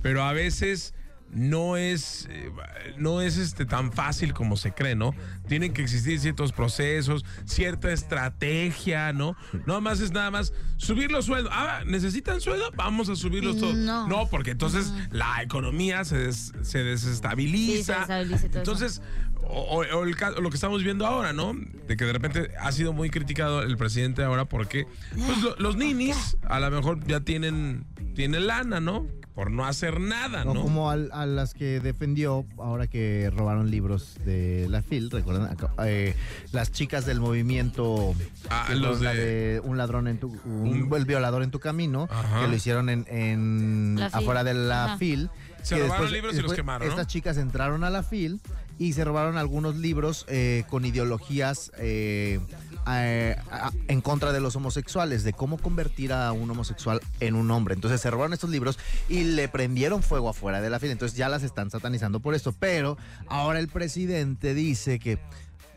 Pero 0.00 0.22
a 0.24 0.32
veces 0.32 0.94
no 1.30 1.76
es, 1.76 2.26
eh, 2.30 2.50
no 2.96 3.20
es 3.20 3.36
este, 3.36 3.66
tan 3.66 3.92
fácil 3.92 4.32
como 4.32 4.56
se 4.56 4.72
cree, 4.72 4.94
¿no? 4.94 5.14
Tienen 5.46 5.72
que 5.72 5.82
existir 5.82 6.18
ciertos 6.20 6.52
procesos, 6.52 7.24
cierta 7.44 7.92
estrategia, 7.92 9.12
¿no? 9.12 9.36
No 9.66 9.80
más 9.80 10.00
es 10.00 10.12
nada 10.12 10.30
más 10.30 10.52
subir 10.76 11.10
los 11.12 11.26
sueldos. 11.26 11.52
Ah, 11.54 11.82
¿necesitan 11.86 12.40
sueldo? 12.40 12.70
Vamos 12.76 13.08
a 13.08 13.16
subirlos 13.16 13.58
todos. 13.58 13.74
No. 13.76 14.06
No, 14.08 14.26
porque 14.28 14.52
entonces 14.52 14.92
la 15.10 15.42
economía 15.42 16.04
se, 16.04 16.16
des- 16.18 16.52
se 16.62 16.82
desestabiliza. 16.82 17.76
Sí, 17.76 17.82
se 17.84 17.92
desestabiliza 17.92 18.48
todo 18.48 18.58
entonces, 18.58 19.02
o, 19.50 19.82
el 19.82 19.92
o 19.92 20.40
lo 20.40 20.50
que 20.50 20.54
estamos 20.56 20.82
viendo 20.82 21.06
ahora, 21.06 21.32
¿no? 21.32 21.54
De 21.86 21.96
que 21.96 22.04
de 22.04 22.12
repente 22.12 22.50
ha 22.60 22.72
sido 22.72 22.92
muy 22.92 23.10
criticado 23.10 23.62
el 23.62 23.76
presidente 23.76 24.22
ahora 24.22 24.44
porque 24.46 24.86
pues, 25.14 25.42
lo- 25.42 25.56
los 25.56 25.76
ninis 25.76 26.36
a 26.42 26.60
lo 26.60 26.70
mejor 26.70 27.04
ya 27.06 27.20
tienen, 27.20 27.86
tienen 28.14 28.46
lana, 28.46 28.80
¿no? 28.80 29.06
Por 29.38 29.52
no 29.52 29.64
hacer 29.66 30.00
nada, 30.00 30.44
No, 30.44 30.52
¿no? 30.52 30.62
como 30.62 30.90
al- 30.90 31.10
a, 31.12 31.24
las 31.24 31.54
que 31.54 31.78
defendió 31.78 32.44
ahora 32.58 32.88
que 32.88 33.30
robaron 33.32 33.70
libros 33.70 34.16
de 34.24 34.66
la 34.68 34.82
FIL, 34.82 35.12
recuerdan 35.12 35.56
eh, 35.84 36.16
las 36.50 36.72
chicas 36.72 37.06
del 37.06 37.20
movimiento 37.20 38.16
Ah, 38.50 38.66
los 38.74 38.98
de- 38.98 39.60
un 39.62 39.78
ladrón 39.78 40.08
en 40.08 40.18
tu 40.18 40.26
un, 40.44 40.88
Un- 40.90 40.92
el 40.96 41.04
violador 41.04 41.44
en 41.44 41.52
tu 41.52 41.60
camino, 41.60 42.08
Ajá. 42.10 42.40
que 42.40 42.48
lo 42.48 42.56
hicieron 42.56 42.88
en, 42.88 43.06
en 43.08 44.00
afuera 44.12 44.42
de 44.42 44.54
la 44.54 44.86
Ajá. 44.86 44.98
FIL 44.98 45.30
Se 45.62 45.74
que 45.76 45.82
robaron 45.82 46.12
libros 46.12 46.34
y 46.34 46.40
los 46.42 46.52
quemaron, 46.54 46.86
¿no? 46.86 46.92
Estas 46.92 47.06
chicas 47.06 47.36
entraron 47.36 47.84
a 47.84 47.90
la 47.90 48.02
FIL 48.02 48.40
y 48.78 48.92
se 48.92 49.04
robaron 49.04 49.36
algunos 49.36 49.76
libros 49.76 50.24
eh, 50.28 50.64
con 50.70 50.84
ideologías 50.84 51.72
eh, 51.78 52.40
a- 52.86 53.70
en 53.88 54.00
contra 54.00 54.32
de 54.32 54.40
los 54.40 54.56
homosexuales, 54.56 55.24
de 55.24 55.32
cómo 55.32 55.58
convertir 55.58 56.12
a 56.12 56.32
un 56.32 56.50
homosexual 56.50 57.00
en 57.20 57.34
un 57.34 57.50
hombre. 57.50 57.74
Entonces 57.74 58.00
se 58.00 58.10
robaron 58.10 58.32
estos 58.32 58.50
libros 58.50 58.78
y 59.08 59.24
le 59.24 59.48
prendieron 59.48 60.02
fuego 60.02 60.28
afuera 60.28 60.60
de 60.60 60.70
la 60.70 60.78
FIL. 60.78 60.90
Entonces 60.92 61.16
ya 61.18 61.28
las 61.28 61.42
están 61.42 61.70
satanizando 61.70 62.20
por 62.20 62.34
esto. 62.34 62.52
Pero 62.52 62.96
ahora 63.28 63.58
el 63.58 63.68
presidente 63.68 64.54
dice 64.54 64.98
que 64.98 65.18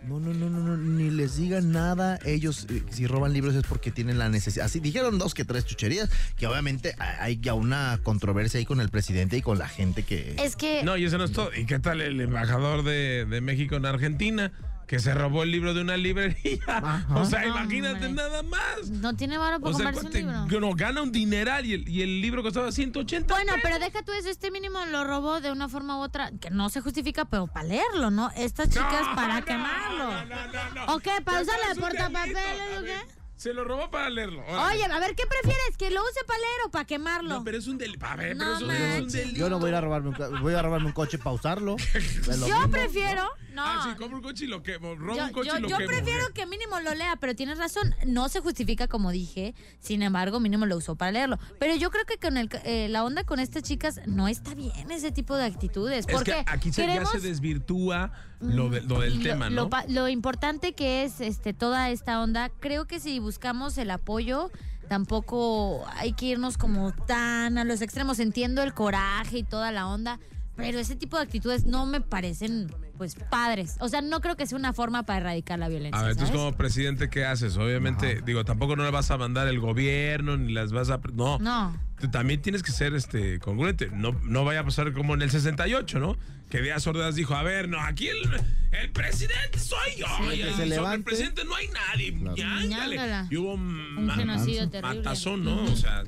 no, 0.08 0.20
no, 0.20 0.34
no, 0.34 0.50
no, 0.50 0.60
no, 0.60 0.78
ni 0.78 1.10
les 1.12 1.38
digan 1.38 1.72
nada. 1.72 2.20
Ellos, 2.26 2.66
eh, 2.70 2.84
si 2.90 3.06
roban 3.08 3.34
libros 3.34 3.54
es 3.56 3.64
porque 3.68 3.92
tienen 3.92 4.18
la 4.18 4.30
necesidad. 4.30 4.66
Así 4.66 4.80
dijeron 4.80 5.20
dos 5.20 5.34
que 5.34 5.46
tres 5.46 5.66
chucherías, 5.66 6.10
que 6.38 6.48
obviamente 6.48 6.96
ha- 7.00 7.24
hay 7.24 7.40
ya 7.40 7.54
una 7.54 8.00
controversia 8.04 8.58
ahí 8.60 8.66
con 8.66 8.82
el 8.82 8.90
presidente 8.90 9.38
y 9.38 9.42
con 9.42 9.58
la 9.60 9.68
gente 9.68 10.04
que... 10.04 10.36
Es 10.44 10.56
que 10.56 10.84
No, 10.84 10.98
y 10.98 11.06
eso 11.06 11.18
no 11.18 11.26
es 11.26 11.32
todo. 11.32 11.50
¿Y 11.56 11.66
qué 11.66 11.80
tal 11.80 12.02
el 12.02 12.20
embajador 12.20 12.84
de, 12.84 13.26
de 13.26 13.42
México 13.42 13.76
en 13.76 13.86
Argentina? 13.86 14.52
Que 14.92 15.00
se 15.00 15.14
robó 15.14 15.44
el 15.44 15.52
libro 15.52 15.74
de 15.74 15.80
una 15.80 15.96
librería. 15.96 17.06
O 17.16 17.24
sea, 17.24 17.44
No, 17.44 17.48
imagínate 17.48 18.08
hombre. 18.08 18.12
nada 18.24 18.44
más. 18.44 18.90
no 18.90 19.16
tiene 19.16 19.38
varo 19.38 19.62
para 19.62 19.74
O 19.74 19.78
sea, 19.78 19.86
comprarse 19.94 20.08
un 20.22 20.48
libro. 20.50 20.60
no, 20.60 20.76
gana 20.76 21.02
un 21.02 21.14
dineral 21.14 21.66
y 21.66 21.76
el, 21.76 21.88
y 21.88 22.02
el 22.02 22.20
libro 22.20 22.44
costaba 22.44 22.70
180 22.74 23.34
Bueno, 23.34 23.54
pesos. 23.54 23.62
pero 23.64 23.80
deja 23.80 24.04
tú 24.04 24.12
eso, 24.12 24.28
este 24.30 24.52
mínimo 24.52 24.86
lo 24.88 25.06
robó 25.06 25.40
de 25.40 25.50
una 25.50 25.70
forma 25.70 25.98
u 25.98 26.02
otra, 26.02 26.32
que 26.42 26.50
no 26.50 26.68
se 26.68 26.82
justifica, 26.82 27.24
pero 27.24 27.48
para 27.48 27.68
leerlo, 27.68 28.12
¿no? 28.12 28.32
Estas 28.36 28.68
chicas 28.68 29.06
No, 29.08 29.16
para 29.16 29.40
no, 29.40 29.46
quemarlo. 29.46 30.12
no, 30.12 30.26
no, 30.26 30.48
no, 30.52 30.86
no. 30.88 30.94
¿O 30.96 31.00
qué? 31.00 31.12
¿Para 31.24 31.40
es 31.40 31.48
de 31.48 31.54
portapapeles 31.80 32.80
o 32.80 32.84
qué? 32.84 33.21
Se 33.42 33.56
lo 33.56 33.64
robó 33.64 33.90
para 33.90 34.08
leerlo. 34.12 34.44
órale. 34.48 34.76
Oye, 34.84 34.84
a 34.86 35.00
ver, 35.00 35.16
¿qué 35.16 35.24
prefieres? 35.26 35.76
¿Que 35.76 35.90
lo 35.90 36.00
use 36.04 36.24
para 36.28 36.38
leer 36.38 36.60
o 36.68 36.70
para 36.70 36.86
quemarlo? 36.86 37.30
No, 37.30 37.44
pero 37.44 37.58
es 37.58 37.66
un 37.66 37.76
delito. 37.80 38.06
A 38.06 38.16
ver, 38.16 38.36
No 38.36 38.44
pero 38.44 38.56
eso 38.56 38.66
es 38.72 38.72
un 38.84 38.90
manches. 39.00 39.14
delito. 39.14 39.40
Yo 39.40 39.50
no 39.50 39.58
voy 39.58 39.66
a 39.66 39.70
ir 39.70 39.76
a 39.78 39.82
robarme 39.82 40.10
un, 40.10 40.14
ca- 40.14 40.28
voy 40.28 40.54
a 40.54 40.62
robarme 40.62 40.86
un 40.86 40.92
coche 40.92 41.18
para 41.18 41.32
usarlo. 41.32 41.76
Es 41.96 42.28
lo 42.38 42.48
Yo 42.48 42.56
mismo. 42.58 42.70
prefiero. 42.70 43.24
No. 43.54 43.64
Ah, 43.66 43.82
sí, 43.90 43.98
compro 43.98 44.18
un 44.18 44.24
coche 44.24 44.46
y 44.46 44.48
lo 44.48 44.62
quemo. 44.62 44.94
Robo 44.94 45.16
Yo, 45.18 45.24
un 45.26 45.32
coche 45.32 45.50
yo- 45.50 45.58
y 45.58 45.62
lo 45.62 45.70
yo 45.70 45.78
quemo. 45.78 45.90
prefiero 45.90 46.32
que 46.36 46.46
mínimo 46.46 46.80
lo 46.82 46.94
lea, 46.94 47.16
pero 47.20 47.36
tienes 47.36 47.58
razón, 47.58 47.96
no 48.06 48.30
se 48.30 48.42
justifica 48.42 48.88
como 48.88 49.10
dije, 49.10 49.56
sin 49.80 50.04
embargo, 50.04 50.40
mínimo 50.40 50.68
lo 50.68 50.78
usó 50.78 50.96
para 50.96 51.12
leerlo. 51.12 51.40
Pero 51.60 51.76
yo 51.76 51.90
creo 51.90 52.06
que 52.06 52.18
con 52.20 52.38
el, 52.38 52.48
eh, 52.64 52.90
la 52.90 53.04
onda 53.04 53.24
con 53.24 53.40
estas 53.40 53.64
chicas 53.64 54.02
no 54.06 54.28
está 54.28 54.54
bien 54.54 54.92
ese 54.92 55.12
tipo 55.12 55.36
de 55.36 55.46
actitudes, 55.46 56.06
Es 56.08 56.14
porque 56.16 56.32
que 56.32 56.44
aquí 56.46 56.72
se, 56.72 56.84
ya 56.84 56.88
queremos- 56.94 57.12
se 57.12 57.20
desvirtúa 57.22 58.12
lo, 58.42 58.70
de- 58.70 58.82
lo 58.82 59.00
del 59.02 59.18
lo- 59.18 59.24
tema, 59.24 59.50
lo 59.50 59.64
¿no? 59.64 59.70
pa- 59.70 59.86
Lo, 59.88 60.08
importante 60.08 60.74
que 60.74 61.04
es 61.04 61.22
este 61.22 61.54
toda 61.54 61.90
esta 61.90 62.22
onda, 62.22 62.50
creo 62.60 62.86
que 62.86 63.00
si 63.00 63.20
buscamos 63.20 63.78
el 63.78 63.92
apoyo, 63.92 64.52
tampoco 64.90 65.86
hay 65.96 66.14
que 66.14 66.26
irnos 66.28 66.58
como 66.58 66.92
tan 66.92 67.58
a 67.58 67.64
los 67.64 67.82
extremos. 67.82 68.20
Entiendo 68.20 68.62
el 68.62 68.74
coraje 68.74 69.40
y 69.40 69.44
toda 69.44 69.72
la 69.72 69.88
onda, 69.88 70.20
pero 70.62 70.80
ese 70.80 70.96
tipo 70.96 71.18
de 71.18 71.24
actitudes 71.24 71.66
no 71.66 71.86
me 71.86 72.02
parecen 72.02 72.74
pues 72.98 73.16
padres. 73.16 73.78
O 73.80 73.90
sea, 73.90 74.02
no 74.02 74.22
creo 74.22 74.36
que 74.38 74.46
sea 74.46 74.58
una 74.58 74.74
forma 74.74 75.04
para 75.04 75.20
erradicar 75.22 75.58
la 75.58 75.68
violencia. 75.70 76.00
A 76.00 76.04
ver, 76.04 76.12
entonces 76.12 76.30
¿sabes? 76.36 76.46
como 76.52 76.58
presidente, 76.58 77.10
¿qué 77.10 77.26
haces? 77.26 77.58
Obviamente, 77.58 78.22
digo, 78.24 78.46
tampoco 78.46 78.76
no 78.76 78.84
le 78.84 78.92
vas 78.92 79.10
a 79.10 79.18
mandar 79.18 79.48
el 79.48 79.60
gobierno, 79.60 80.38
ni 80.38 80.54
las 80.54 80.72
vas 80.72 80.90
a... 80.92 81.00
No, 81.14 81.40
No. 81.40 81.76
Tú 82.00 82.10
también 82.10 82.42
tienes 82.42 82.64
que 82.64 82.72
ser 82.72 82.96
este 82.96 83.40
congruente. 83.40 83.90
No, 83.94 84.14
no 84.24 84.44
vaya 84.44 84.62
a 84.62 84.64
pasar 84.64 84.92
como 84.94 85.14
en 85.14 85.22
el 85.22 85.30
68, 85.30 86.00
¿no? 86.00 86.18
Que 86.50 86.60
Díaz 86.62 86.86
Ordaz 86.88 87.14
dijo, 87.16 87.36
a 87.36 87.44
ver, 87.44 87.70
no, 87.70 87.80
aquí 87.80 88.08
el, 88.08 88.18
el 88.72 88.92
presidente 88.92 89.60
soy 89.60 89.78
yo. 89.98 90.06
Sí, 90.18 90.24
y 90.24 90.38
que 90.38 90.42
el- 90.42 90.48
se 90.50 90.54
sobre 90.56 90.70
levante. 90.70 90.96
el 90.98 91.04
presidente 91.04 91.46
no 91.46 91.56
hay 91.56 91.68
nadie. 91.68 93.26
Y 93.30 93.38
hubo 93.38 93.54
Un 93.54 94.06
ma- 94.06 94.16
genocidio 94.16 94.70
terrible. 94.70 94.98
matazón, 94.98 95.44
¿no? 95.44 95.64
O 95.64 95.76
sea, 95.76 96.04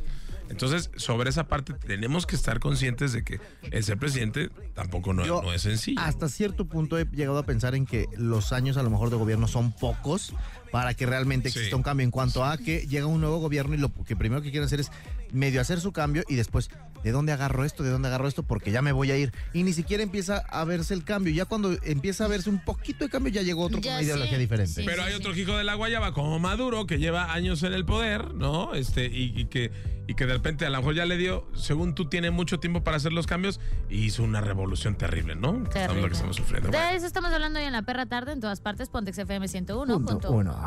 entonces, 0.49 0.91
sobre 0.95 1.29
esa 1.29 1.47
parte 1.47 1.73
tenemos 1.73 2.25
que 2.25 2.35
estar 2.35 2.59
conscientes 2.59 3.13
de 3.13 3.23
que 3.23 3.39
el 3.71 3.83
ser 3.83 3.97
presidente 3.97 4.49
tampoco 4.73 5.13
no, 5.13 5.25
Yo 5.25 5.41
no 5.41 5.53
es 5.53 5.61
sencillo. 5.61 5.99
Hasta 6.01 6.29
cierto 6.29 6.65
punto 6.65 6.97
he 6.97 7.05
llegado 7.05 7.37
a 7.37 7.43
pensar 7.43 7.75
en 7.75 7.85
que 7.85 8.07
los 8.17 8.53
años 8.53 8.77
a 8.77 8.83
lo 8.83 8.89
mejor 8.89 9.09
de 9.09 9.15
gobierno 9.15 9.47
son 9.47 9.71
pocos 9.71 10.33
para 10.73 10.95
que 10.95 11.05
realmente 11.05 11.51
Sí. 11.51 11.59
exista 11.59 11.75
un 11.75 11.83
cambio 11.83 12.03
en 12.03 12.09
cuanto 12.09 12.43
a 12.43 12.57
que 12.57 12.87
llega 12.87 13.05
un 13.05 13.21
nuevo 13.21 13.37
gobierno 13.37 13.75
y 13.75 13.77
lo 13.77 13.91
que 13.93 14.15
primero 14.15 14.41
que 14.41 14.49
quieren 14.49 14.65
hacer 14.65 14.79
es 14.79 14.91
medio 15.31 15.61
hacer 15.61 15.79
su 15.79 15.91
cambio 15.91 16.23
y 16.27 16.33
después 16.33 16.71
¿de 17.03 17.11
dónde 17.11 17.31
agarro 17.31 17.63
esto? 17.63 17.83
¿De 17.83 17.91
dónde 17.91 18.07
agarro 18.07 18.27
esto? 18.27 18.41
Porque 18.41 18.71
ya 18.71 18.81
me 18.81 18.91
voy 18.91 19.11
a 19.11 19.17
ir. 19.17 19.33
Y 19.53 19.61
ni 19.63 19.73
siquiera 19.73 20.01
empieza 20.01 20.37
a 20.49 20.63
verse 20.63 20.93
el 20.95 21.03
cambio. 21.03 21.31
Ya 21.33 21.45
cuando 21.45 21.73
empieza 21.83 22.25
a 22.25 22.27
verse 22.27 22.49
un 22.49 22.59
poquito 22.63 23.03
de 23.05 23.11
cambio 23.11 23.31
ya 23.31 23.41
llegó 23.43 23.63
otro 23.65 23.81
con 23.81 23.91
una 23.91 24.01
ideología 24.01 24.37
diferente. 24.39 24.81
sí. 24.81 24.83
Pero 24.85 25.03
hay 25.03 25.13
otro 25.13 25.35
hijo 25.35 25.55
de 25.57 25.63
la 25.63 25.75
guayaba 25.75 26.13
como 26.13 26.39
Maduro 26.39 26.87
que 26.87 26.97
lleva 26.97 27.33
años 27.33 27.61
en 27.63 27.73
el 27.73 27.85
poder, 27.85 28.33
¿no? 28.33 28.73
Este, 28.73 29.05
y, 29.07 29.33
y 29.37 29.45
que, 29.45 29.71
y 30.07 30.13
que 30.15 30.25
de 30.25 30.33
repente 30.33 30.65
a 30.65 30.69
lo 30.69 30.77
mejor 30.77 30.95
ya 30.95 31.05
le 31.05 31.17
dio, 31.17 31.45
según 31.55 31.93
tú, 31.93 32.05
tiene 32.09 32.31
mucho 32.31 32.59
tiempo 32.59 32.83
para 32.83 32.97
hacer 32.97 33.11
los 33.13 33.27
cambios 33.27 33.59
y 33.89 34.05
hizo 34.05 34.23
una 34.23 34.39
revolución 34.41 34.95
terrible, 34.95 35.35
¿no? 35.35 35.63
Que 35.65 35.81
estamos- 35.81 36.01
lo 36.01 36.07
que 36.07 36.13
estamos 36.13 36.35
sufriendo. 36.37 36.69
De 36.71 36.77
Bueno. 36.77 36.95
eso 36.95 37.05
estamos 37.05 37.31
hablando 37.33 37.59
hoy 37.59 37.65
en 37.65 37.73
la 37.73 37.81
perra 37.81 38.05
tarde, 38.05 38.31
en 38.31 38.39
todas 38.39 38.61
partes, 38.61 38.87
Pontex 38.89 39.17
FM 39.17 39.47
101. 39.49 39.93
Punto 39.95 40.13
punto 40.13 40.31
uno. 40.31 40.62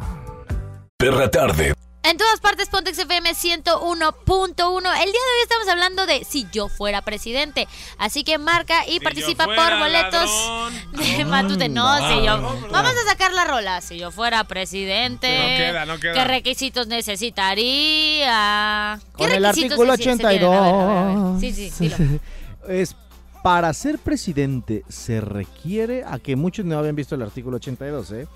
Perra 0.99 1.31
tarde. 1.31 1.75
En 2.03 2.17
todas 2.19 2.39
partes, 2.39 2.69
Pontex 2.69 2.97
FM 3.01 3.35
101.1. 3.35 4.77
El 4.77 4.85
día 4.85 4.95
de 4.95 5.03
hoy 5.03 5.43
estamos 5.43 5.67
hablando 5.69 6.07
de 6.07 6.23
si 6.25 6.47
yo 6.53 6.69
fuera 6.69 7.03
presidente. 7.03 7.67
Así 7.99 8.23
que 8.23 8.39
marca 8.39 8.87
y 8.87 8.93
Si 8.93 9.01
participa 9.01 9.45
por 9.45 9.57
boletos 9.57 10.31
ladrón. 10.31 10.73
de 11.19 11.25
Matute. 11.25 11.69
No, 11.69 11.97
si 12.09 12.25
yo. 12.25 12.41
Vamos 12.71 12.93
a 12.93 13.11
sacar 13.11 13.33
la 13.33 13.45
rola. 13.45 13.81
Si 13.81 13.99
yo 13.99 14.13
fuera 14.13 14.45
presidente. 14.45 15.37
No 15.37 15.47
queda, 15.57 15.85
no 15.85 15.99
queda. 15.99 16.13
¿Qué 16.15 16.25
requisitos 16.25 16.87
necesitaría? 16.87 19.01
¿Qué 19.17 19.25
Con 19.25 19.33
el 19.33 19.45
artículo 19.45 19.97
se- 19.97 20.05
se 20.05 20.17
tienen? 20.17 20.27
A 20.27 20.31
ver, 20.31 20.45
a 20.45 20.51
ver, 20.51 20.61
a 20.61 20.61
ver. 20.61 21.17
82. 21.17 21.41
Sí, 21.41 21.53
sí, 21.53 21.73
dilo. 21.89 21.97
Es 22.69 22.95
para 23.43 23.73
ser 23.75 23.99
presidente 23.99 24.85
se 24.89 25.21
requiere 25.21 26.05
a 26.05 26.19
que 26.21 26.37
muchos 26.37 26.65
no 26.65 26.79
habían 26.79 26.97
visto 26.97 27.15
el 27.15 27.23
artículo 27.23 27.57
82, 27.57 28.13
¿eh? 28.13 28.27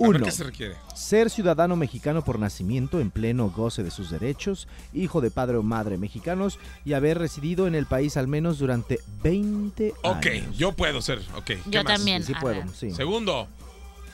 A 0.00 0.06
ver 0.08 0.16
Uno, 0.16 0.24
qué 0.24 0.32
se 0.32 0.44
requiere. 0.44 0.76
ser 0.94 1.28
ciudadano 1.30 1.76
mexicano 1.76 2.22
por 2.24 2.38
nacimiento 2.38 3.00
en 3.00 3.10
pleno 3.10 3.50
goce 3.50 3.82
de 3.82 3.90
sus 3.90 4.10
derechos, 4.10 4.66
hijo 4.94 5.20
de 5.20 5.30
padre 5.30 5.58
o 5.58 5.62
madre 5.62 5.98
mexicanos 5.98 6.58
y 6.84 6.94
haber 6.94 7.18
residido 7.18 7.66
en 7.66 7.74
el 7.74 7.86
país 7.86 8.16
al 8.16 8.26
menos 8.26 8.58
durante 8.58 8.98
20 9.22 9.92
Ok, 10.02 10.26
años. 10.26 10.56
yo 10.56 10.72
puedo 10.72 11.02
ser. 11.02 11.18
Ok. 11.36 11.44
¿qué 11.44 11.60
Yo 11.66 11.82
más? 11.84 11.94
también. 11.96 12.22
Sí, 12.22 12.32
sí 12.32 12.40
puedo, 12.40 12.62
sí. 12.74 12.90
Segundo, 12.92 13.46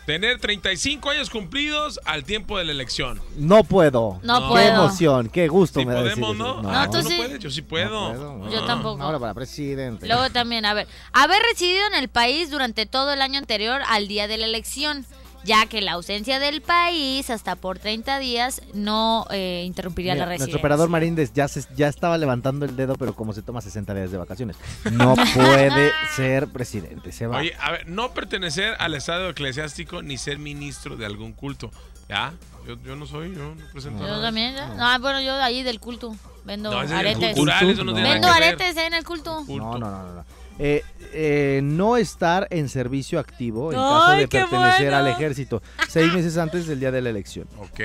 tener 0.07 0.41
35 0.41 1.11
años 1.11 1.31
cumplidos 1.31 2.01
al 2.05 2.25
tiempo 2.25 2.59
de 2.59 2.65
la 2.65 2.73
elección. 2.73 3.21
No 3.37 3.63
puedo. 3.65 4.19
No 4.23 4.41
No. 4.41 4.47
Qué 4.49 4.53
puedo. 4.55 4.69
emoción, 4.85 5.29
qué 5.29 5.49
gusto 5.49 5.81
Sí 5.81 5.87
me 5.87 5.95
da 5.95 6.03
decir 6.03 6.21
podemos. 6.21 6.37
¿no? 6.57 6.63
No, 6.63 6.71
Ah, 6.71 6.89
tú 6.91 6.99
no 6.99 7.09
sí. 7.09 7.17
puedes, 7.17 7.39
yo 7.39 7.51
sí 7.51 7.63
puedo. 7.63 8.13
No 8.13 8.39
puedo. 8.39 8.53
Yo 8.53 8.65
tampoco. 8.67 9.03
Ahora 9.03 9.19
para 9.21 9.35
presidente. 9.35 10.07
Luego 10.07 10.31
también, 10.31 10.65
a 10.65 10.75
ver, 10.75 10.87
haber 11.13 11.41
residido 11.53 11.87
en 11.87 11.95
el 11.95 12.09
país 12.09 12.51
durante 12.51 12.87
todo 12.87 13.13
el 13.13 13.23
año 13.23 13.39
anterior 13.39 13.81
al 13.89 14.07
día 14.09 14.27
de 14.29 14.37
la 14.39 14.47
elección, 14.47 15.05
ya 15.47 15.67
que 15.67 15.81
la 15.81 15.93
ausencia 15.93 16.39
del 16.39 16.61
país 16.61 17.31
hasta 17.31 17.57
por 17.57 17.79
30 17.79 18.19
días 18.19 18.61
no 18.75 19.27
eh, 19.31 19.63
interrumpiría 19.67 20.13
Mira, 20.15 20.27
la 20.27 20.31
residencia. 20.33 20.47
nuestro 20.53 20.59
operador 20.61 20.89
Marínez 20.89 21.33
ya, 21.33 21.49
se, 21.49 21.65
ya 21.77 21.89
estaba 21.89 22.19
levantando 22.19 22.65
el 22.67 22.77
dedo, 22.77 22.97
pero 22.97 23.15
como 23.15 23.33
se 23.33 23.43
toma 23.43 23.61
60 23.61 23.95
días 23.95 24.11
de 24.11 24.19
vacaciones, 24.19 24.57
no 24.93 25.15
puede 25.35 25.93
ser 26.17 26.49
presidente. 26.49 27.13
Se 27.13 27.27
va. 27.27 27.39
Oye, 27.39 27.55
a 27.61 27.73
ver, 27.73 27.89
no 27.89 28.13
pertenecer 28.13 28.75
al 28.79 28.95
estado 28.95 29.31
eclesiástico 29.31 30.03
ni 30.03 30.19
ser 30.19 30.39
ministro 30.39 30.97
de 30.97 31.07
algún 31.07 31.33
culto. 31.33 31.71
¿Ya? 32.09 32.33
Yo, 32.67 32.77
yo 32.85 32.95
no 32.95 33.05
soy, 33.07 33.35
yo 33.35 33.55
no 33.55 33.57
presento 33.73 33.99
Yo 34.01 34.07
nada. 34.09 34.23
también, 34.23 34.55
¿ya? 34.55 34.69
No, 34.69 35.01
bueno, 35.01 35.21
yo 35.21 35.35
de 35.37 35.43
ahí 35.43 35.63
del 35.65 35.81
culto. 35.81 36.15
Vendo 36.45 36.71
No, 36.71 36.79
aretes. 36.79 37.35
cultural, 37.35 37.67
no 37.85 37.93
tiene 37.95 38.11
Vendo 38.11 38.29
nada 38.29 38.35
que 38.35 38.41
ver. 38.41 38.49
aretes 38.55 38.77
eh, 38.77 38.87
en 38.87 38.95
el 38.95 39.05
culto. 39.05 39.43
Culto. 39.45 39.65
no, 39.65 39.79
no, 39.79 39.91
no, 39.91 40.15
no. 40.15 40.25
No. 40.59 40.65
Eh, 40.65 40.85
eh, 41.13 41.61
no 41.63 41.97
estar 41.97 42.47
en 42.51 42.69
servicio 42.69 43.19
activo 43.19 43.73
en 43.73 43.79
caso 43.79 44.13
de 44.13 44.29
pertenecer 44.29 44.91
bueno. 44.91 44.97
al 44.97 45.09
ejército 45.09 45.63
seis 45.89 46.13
meses 46.13 46.37
antes 46.37 46.67
del 46.67 46.81
día 46.81 46.91
de 46.91 47.03
la 47.03 47.11
elección. 47.11 47.47
Ok. 47.59 47.81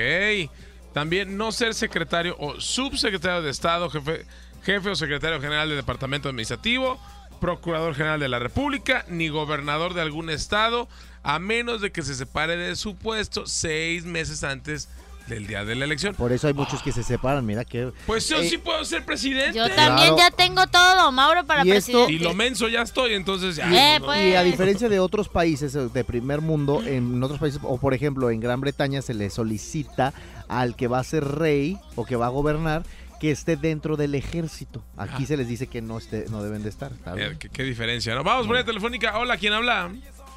También 0.92 1.36
no 1.36 1.52
ser 1.52 1.74
secretario 1.74 2.36
o 2.38 2.60
subsecretario 2.60 3.42
de 3.42 3.50
Estado, 3.50 3.88
jefe, 3.88 4.26
jefe 4.62 4.90
o 4.90 4.94
secretario 4.94 5.40
general 5.40 5.68
del 5.68 5.78
Departamento 5.78 6.28
Administrativo, 6.28 7.00
procurador 7.40 7.94
general 7.94 8.20
de 8.20 8.28
la 8.28 8.38
República, 8.38 9.04
ni 9.08 9.28
gobernador 9.28 9.94
de 9.94 10.02
algún 10.02 10.28
estado, 10.28 10.88
a 11.22 11.38
menos 11.38 11.80
de 11.80 11.92
que 11.92 12.02
se 12.02 12.14
separe 12.14 12.56
de 12.56 12.76
su 12.76 12.94
puesto 12.94 13.46
seis 13.46 14.04
meses 14.04 14.44
antes 14.44 14.88
del 15.34 15.46
día 15.46 15.64
de 15.64 15.74
la 15.74 15.84
elección. 15.84 16.14
Por 16.14 16.32
eso 16.32 16.46
hay 16.46 16.54
muchos 16.54 16.82
que 16.82 16.92
se 16.92 17.02
separan. 17.02 17.44
Mira 17.46 17.64
que. 17.64 17.92
Pues 18.06 18.28
yo 18.28 18.38
Eh, 18.40 18.48
sí 18.48 18.58
puedo 18.58 18.84
ser 18.84 19.04
presidente. 19.04 19.56
Yo 19.58 19.68
también 19.70 20.14
Claro. 20.14 20.18
ya 20.18 20.30
tengo 20.30 20.66
todo, 20.66 21.10
Mauro, 21.12 21.44
para 21.46 21.64
Y 21.64 21.70
esto- 21.72 21.92
presidente. 21.92 22.12
Y 22.12 22.18
lo 22.18 22.34
menso 22.34 22.68
ya 22.68 22.82
estoy, 22.82 23.14
entonces 23.14 23.56
ya. 23.56 23.66
Eh, 23.94 23.98
¿no? 23.98 24.06
pues. 24.06 24.20
Y 24.32 24.34
a 24.34 24.42
diferencia 24.42 24.88
de 24.88 25.00
otros 25.00 25.28
países 25.28 25.74
eh, 25.74 25.88
de 25.92 26.04
primer 26.04 26.40
mundo, 26.40 26.82
en 26.84 27.22
otros 27.22 27.38
países, 27.40 27.60
o 27.62 27.78
por 27.78 27.94
ejemplo 27.94 28.30
en 28.30 28.40
Gran 28.40 28.60
Bretaña, 28.60 29.02
se 29.02 29.14
le 29.14 29.30
solicita 29.30 30.12
al 30.48 30.76
que 30.76 30.86
va 30.88 30.98
a 30.98 31.04
ser 31.04 31.24
rey 31.24 31.78
o 31.96 32.04
que 32.04 32.16
va 32.16 32.26
a 32.26 32.30
gobernar 32.30 32.82
que 33.20 33.30
esté 33.30 33.56
dentro 33.56 33.96
del 33.96 34.14
ejército. 34.16 34.82
Aquí 34.96 35.22
Ah. 35.22 35.26
se 35.26 35.36
les 35.36 35.46
dice 35.48 35.68
que 35.68 35.80
no 35.80 35.96
esté, 35.98 36.26
no 36.30 36.42
deben 36.42 36.62
de 36.64 36.68
estar. 36.68 36.90
Eh, 37.16 37.36
¿Qué, 37.38 37.48
qué 37.48 37.62
diferencia, 37.62 38.14
¿no? 38.16 38.24
Vamos, 38.24 38.46
poner 38.48 38.64
telefónica. 38.64 39.16
Hola, 39.16 39.36
¿quién 39.36 39.52
habla? 39.52 39.90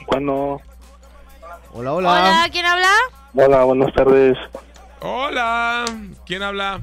Bueno, 0.08 0.62
Hola, 1.74 1.94
hola. 1.94 2.10
Hola, 2.12 2.48
¿quién 2.52 2.66
habla? 2.66 2.90
hola, 3.34 3.64
buenas 3.64 3.92
tardes. 3.94 4.38
Hola, 5.08 5.86
¿quién 6.26 6.42
habla? 6.42 6.82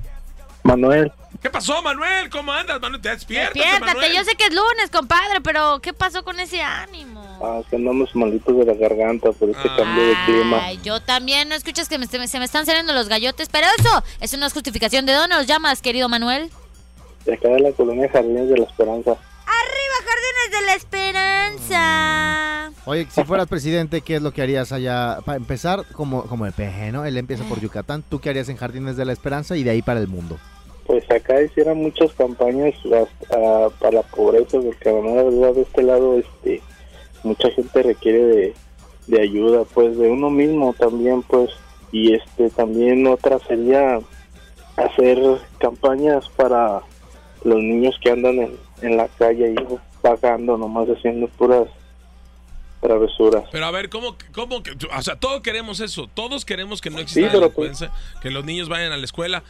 Manuel, 0.63 1.11
¿Qué 1.43 1.51
pasó, 1.51 1.83
Manuel? 1.83 2.31
¿Cómo 2.31 2.53
andas, 2.53 2.81
Manuel? 2.81 3.03
Despiértate, 3.03 3.59
Despiértate, 3.59 3.95
Manuel. 3.95 4.13
yo 4.15 4.23
sé 4.23 4.37
que 4.37 4.45
es 4.45 4.55
lunes, 4.55 4.91
compadre, 4.93 5.41
pero 5.43 5.81
¿qué 5.81 5.93
pasó 5.93 6.23
con 6.23 6.39
ese 6.39 6.63
ánimo? 6.63 7.21
Ah, 7.43 7.63
que 7.69 7.75
andamos 7.75 8.15
malitos 8.15 8.57
de 8.57 8.65
la 8.65 8.75
garganta 8.75 9.33
por 9.33 9.51
este 9.51 9.69
cambio 9.77 10.07
de 10.07 10.15
clima. 10.25 10.61
Ay, 10.63 10.79
yo 10.85 11.01
también, 11.01 11.49
¿no 11.49 11.57
escuchas 11.57 11.89
que 11.89 11.99
me, 11.99 12.07
se 12.07 12.39
me 12.39 12.45
están 12.45 12.65
saliendo 12.65 12.93
los 12.93 13.09
gallotes? 13.09 13.49
Pero 13.49 13.67
eso, 13.77 14.05
eso 14.21 14.37
no 14.37 14.47
es 14.47 14.53
justificación. 14.53 15.05
¿De 15.05 15.15
dónde 15.15 15.35
nos 15.35 15.49
llamas, 15.49 15.83
querido 15.83 16.09
Manuel? 16.09 16.53
De 17.25 17.35
acá 17.35 17.49
de 17.49 17.59
la 17.59 17.73
colonia 17.73 18.09
Jardines 18.09 18.49
de 18.49 18.59
la 18.59 18.65
Esperanza. 18.67 19.17
Arriba, 19.61 19.97
Jardines 20.07 20.51
de 20.51 20.67
la 20.67 20.75
Esperanza. 20.75 22.73
Oye, 22.85 23.07
si 23.11 23.23
fueras 23.25 23.47
presidente, 23.47 24.01
¿qué 24.01 24.17
es 24.17 24.23
lo 24.23 24.33
que 24.33 24.43
harías 24.43 24.73
allá? 24.73 25.19
Para 25.25 25.37
empezar, 25.37 25.85
como, 25.93 26.25
como 26.25 26.47
el 26.47 26.53
peje, 26.53 26.91
¿no? 26.91 27.05
Él 27.05 27.17
empieza 27.17 27.45
por 27.45 27.61
Yucatán. 27.61 28.03
¿Tú 28.09 28.19
qué 28.21 28.31
harías 28.31 28.49
en 28.49 28.57
Jardines 28.57 28.97
de 28.97 29.05
la 29.05 29.13
Esperanza 29.13 29.57
y 29.57 29.63
de 29.63 29.71
ahí 29.71 29.83
para 29.83 30.01
el 30.01 30.09
mundo? 30.09 30.39
Pues 30.87 31.09
acá 31.11 31.41
hicieron 31.41 31.79
muchas 31.79 32.13
campañas 32.15 32.75
ah, 33.31 33.69
para 33.79 33.93
la 33.93 34.03
pobreza, 34.03 34.59
porque 34.61 34.91
la 34.91 35.23
verdad 35.23 35.55
de 35.55 35.63
este 35.63 35.83
lado 35.83 36.19
este 36.19 36.61
mucha 37.23 37.51
gente 37.51 37.83
requiere 37.83 38.25
de, 38.25 38.55
de 39.07 39.21
ayuda, 39.21 39.65
pues 39.73 39.97
de 39.97 40.11
uno 40.11 40.31
mismo 40.31 40.75
también, 40.75 41.23
pues. 41.23 41.51
Y 41.93 42.15
este 42.15 42.51
también 42.51 43.07
otra 43.07 43.39
sería 43.41 44.01
hacer 44.77 45.19
campañas 45.59 46.29
para 46.31 46.81
los 47.45 47.59
niños 47.59 47.95
que 48.03 48.11
andan 48.11 48.39
en, 48.39 48.57
en 48.83 48.97
la 48.97 49.09
calle 49.09 49.55
y 49.55 50.01
pagando, 50.03 50.57
nomás 50.57 50.89
haciendo 50.89 51.29
puras 51.29 51.69
travesuras. 52.81 53.45
Pero 53.53 53.65
a 53.67 53.71
ver, 53.71 53.89
¿cómo, 53.89 54.17
cómo 54.33 54.63
que, 54.63 54.73
o 54.73 55.03
sea, 55.03 55.17
todos 55.17 55.41
queremos 55.41 55.81
eso, 55.81 56.09
todos 56.13 56.45
queremos 56.45 56.81
que 56.81 56.91
no 56.91 56.99
exista 56.99 57.31
Sí, 57.33 57.39
la 57.41 57.49
pues- 57.51 57.85
que 58.21 58.31
los 58.31 58.45
niños 58.45 58.69
vayan 58.69 58.93
a 58.93 58.97
la 58.97 59.05
escuela. 59.05 59.43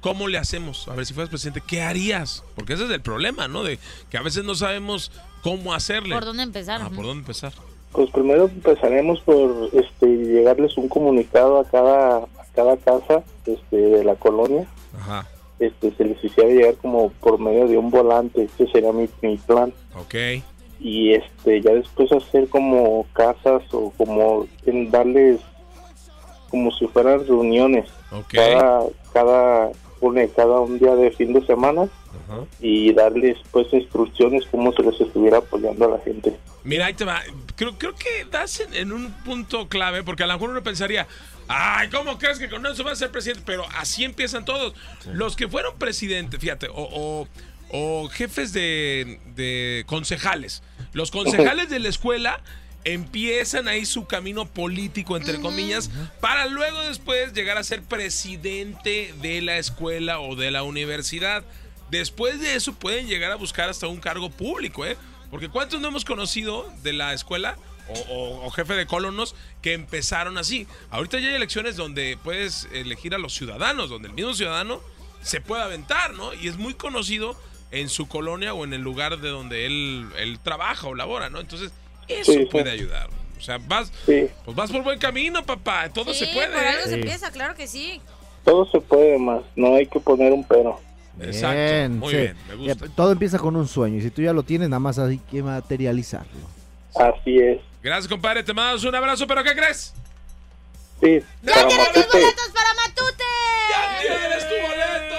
¿Cómo 0.00 0.28
le 0.28 0.38
hacemos? 0.38 0.88
A 0.88 0.94
ver, 0.94 1.04
si 1.04 1.12
fueras 1.12 1.28
presidente, 1.28 1.62
¿qué 1.66 1.82
harías? 1.82 2.42
Porque 2.54 2.72
ese 2.72 2.84
es 2.86 2.90
el 2.90 3.02
problema, 3.02 3.48
¿no? 3.48 3.62
De 3.62 3.78
que 4.08 4.16
a 4.16 4.22
veces 4.22 4.44
no 4.44 4.54
sabemos 4.54 5.12
cómo 5.42 5.74
hacerle. 5.74 6.14
¿Por 6.14 6.24
dónde 6.24 6.42
empezar? 6.42 6.80
Ah. 6.82 6.88
¿por 6.88 7.04
dónde 7.04 7.20
empezar? 7.20 7.52
Pues 7.92 8.08
primero 8.10 8.44
empezaremos 8.46 9.20
por 9.20 9.68
este 9.74 10.06
llegarles 10.06 10.76
un 10.78 10.88
comunicado 10.88 11.58
a 11.60 11.64
cada 11.68 12.18
a 12.18 12.44
cada 12.54 12.76
casa 12.78 13.22
este 13.44 13.76
de 13.76 14.02
la 14.04 14.14
colonia. 14.14 14.66
Ajá, 14.98 15.26
Este 15.60 15.92
se 15.92 16.04
les 16.04 16.24
hiciera 16.24 16.48
llegar 16.50 16.74
como 16.76 17.10
por 17.20 17.38
medio 17.38 17.68
de 17.68 17.76
un 17.78 17.90
volante, 17.90 18.44
ese 18.44 18.66
sería 18.72 18.92
mi, 18.92 19.08
mi 19.22 19.36
plan. 19.36 19.72
ok. 19.94 20.14
Y 20.80 21.12
este 21.12 21.60
ya 21.60 21.72
después 21.74 22.10
hacer 22.10 22.48
como 22.48 23.06
casas 23.12 23.62
o 23.72 23.92
como 23.98 24.46
en 24.64 24.90
darles 24.90 25.38
como 26.50 26.72
si 26.72 26.86
fueran 26.88 27.26
reuniones 27.26 27.86
Ok. 28.10 28.32
cada 28.34 28.84
cada 29.12 29.70
pone 30.00 30.28
cada 30.30 30.60
un 30.60 30.78
día 30.78 30.96
de 30.96 31.10
fin 31.12 31.32
de 31.34 31.44
semana 31.46 31.86
y 32.60 32.92
darles 32.94 33.36
pues 33.50 33.66
instrucciones 33.72 34.44
como 34.50 34.72
se 34.72 34.82
les 34.84 35.00
estuviera 35.00 35.38
apoyando 35.38 35.84
a 35.84 35.96
la 35.96 35.98
gente. 35.98 36.34
Mira, 36.64 36.86
ahí 36.86 36.94
te 36.94 37.04
va. 37.04 37.20
Creo, 37.56 37.76
creo 37.76 37.94
que 37.94 38.24
das 38.30 38.60
en, 38.60 38.72
en 38.74 38.92
un 38.92 39.10
punto 39.24 39.68
clave, 39.68 40.02
porque 40.04 40.22
a 40.22 40.26
lo 40.26 40.34
mejor 40.34 40.50
uno 40.50 40.62
pensaría, 40.62 41.06
ay, 41.52 41.88
¿cómo 41.90 42.16
crees 42.18 42.38
que 42.38 42.48
con 42.48 42.64
eso 42.66 42.84
va 42.84 42.92
a 42.92 42.96
ser 42.96 43.10
presidente? 43.10 43.42
Pero 43.44 43.66
así 43.76 44.04
empiezan 44.04 44.44
todos. 44.44 44.72
Los 45.12 45.34
que 45.36 45.48
fueron 45.48 45.76
presidentes, 45.78 46.38
fíjate, 46.40 46.68
o, 46.68 46.74
o- 46.76 47.28
o 47.72 48.08
jefes 48.08 48.52
de, 48.52 49.20
de 49.36 49.84
concejales. 49.86 50.62
Los 50.92 51.10
concejales 51.10 51.68
de 51.70 51.78
la 51.78 51.88
escuela 51.88 52.40
empiezan 52.84 53.68
ahí 53.68 53.84
su 53.84 54.06
camino 54.06 54.46
político, 54.46 55.16
entre 55.16 55.38
comillas, 55.40 55.90
para 56.20 56.46
luego 56.46 56.80
después 56.82 57.32
llegar 57.32 57.58
a 57.58 57.62
ser 57.62 57.82
presidente 57.82 59.14
de 59.20 59.40
la 59.42 59.58
escuela 59.58 60.18
o 60.20 60.34
de 60.36 60.50
la 60.50 60.62
universidad. 60.62 61.44
Después 61.90 62.40
de 62.40 62.54
eso 62.54 62.72
pueden 62.74 63.06
llegar 63.06 63.30
a 63.32 63.36
buscar 63.36 63.68
hasta 63.68 63.86
un 63.86 63.98
cargo 64.00 64.30
público, 64.30 64.84
¿eh? 64.86 64.96
Porque 65.30 65.48
¿cuántos 65.48 65.80
no 65.80 65.88
hemos 65.88 66.04
conocido 66.04 66.72
de 66.82 66.92
la 66.92 67.12
escuela 67.14 67.56
o, 68.08 68.14
o- 68.14 68.46
o 68.46 68.50
jefe 68.50 68.74
de 68.74 68.86
colonos 68.86 69.34
que 69.62 69.72
empezaron 69.74 70.38
así? 70.38 70.66
Ahorita 70.90 71.18
ya 71.18 71.28
hay 71.28 71.34
elecciones 71.34 71.76
donde 71.76 72.18
puedes 72.22 72.68
elegir 72.72 73.14
a 73.14 73.18
los 73.18 73.34
ciudadanos, 73.34 73.90
donde 73.90 74.08
el 74.08 74.14
mismo 74.14 74.34
ciudadano 74.34 74.80
se 75.22 75.40
puede 75.40 75.62
aventar, 75.62 76.14
¿no? 76.14 76.32
Y 76.34 76.48
es 76.48 76.56
muy 76.56 76.74
conocido 76.74 77.36
en 77.70 77.88
su 77.88 78.08
colonia 78.08 78.54
o 78.54 78.64
en 78.64 78.72
el 78.72 78.80
lugar 78.80 79.18
de 79.18 79.28
donde 79.28 79.66
él, 79.66 80.06
él 80.18 80.38
trabaja 80.42 80.86
o 80.88 80.94
labora, 80.94 81.30
¿no? 81.30 81.40
Entonces, 81.40 81.72
eso 82.08 82.32
Sí, 82.32 82.38
sí. 82.40 82.44
puede 82.46 82.70
ayudar. 82.70 83.08
O 83.38 83.42
sea, 83.42 83.58
vas, 83.58 83.92
Sí. 84.06 84.26
pues 84.44 84.56
vas 84.56 84.70
por 84.70 84.82
buen 84.82 84.98
camino, 84.98 85.44
papá. 85.44 85.88
Todo 85.92 86.12
Sí, 86.12 86.26
se 86.26 86.32
puede. 86.32 86.48
por 86.48 86.58
algo 86.64 86.80
¿eh? 86.80 86.82
se 86.84 86.88
Sí. 86.90 86.94
empieza, 86.96 87.30
claro 87.30 87.54
que 87.54 87.66
sí. 87.66 88.00
Todo 88.44 88.68
se 88.70 88.80
puede 88.80 89.18
más, 89.18 89.42
no 89.56 89.74
hay 89.76 89.86
que 89.86 90.00
poner 90.00 90.32
un 90.32 90.44
pero. 90.44 90.78
Exacto. 91.20 91.56
Bien, 91.60 91.98
Muy 91.98 92.10
sí. 92.10 92.16
bien, 92.16 92.36
me 92.48 92.54
gusta. 92.56 92.86
Todo 92.96 93.12
empieza 93.12 93.38
con 93.38 93.54
un 93.56 93.68
sueño 93.68 93.98
y 93.98 94.00
si 94.02 94.10
tú 94.10 94.22
ya 94.22 94.32
lo 94.32 94.42
tienes, 94.42 94.68
nada 94.70 94.80
más 94.80 94.98
hay 94.98 95.18
que 95.30 95.42
materializarlo. 95.42 96.30
Así 96.96 97.38
es. 97.38 97.60
Gracias, 97.82 98.08
compadre. 98.08 98.42
Te 98.42 98.52
mandamos 98.52 98.84
un 98.84 98.94
abrazo, 98.94 99.26
pero 99.26 99.42
¿qué 99.42 99.52
crees? 99.54 99.94
Sí, 101.00 101.18
¡Ya 101.42 101.66
tienes 101.66 101.92
tus 101.92 101.96
Matute. 101.96 102.18
boletos 102.18 102.50
para 102.52 102.74
Matute! 102.74 103.24
¡Ya 103.70 103.98
tienes 104.18 104.48
tu 104.48 104.54
boleto! 104.66 105.16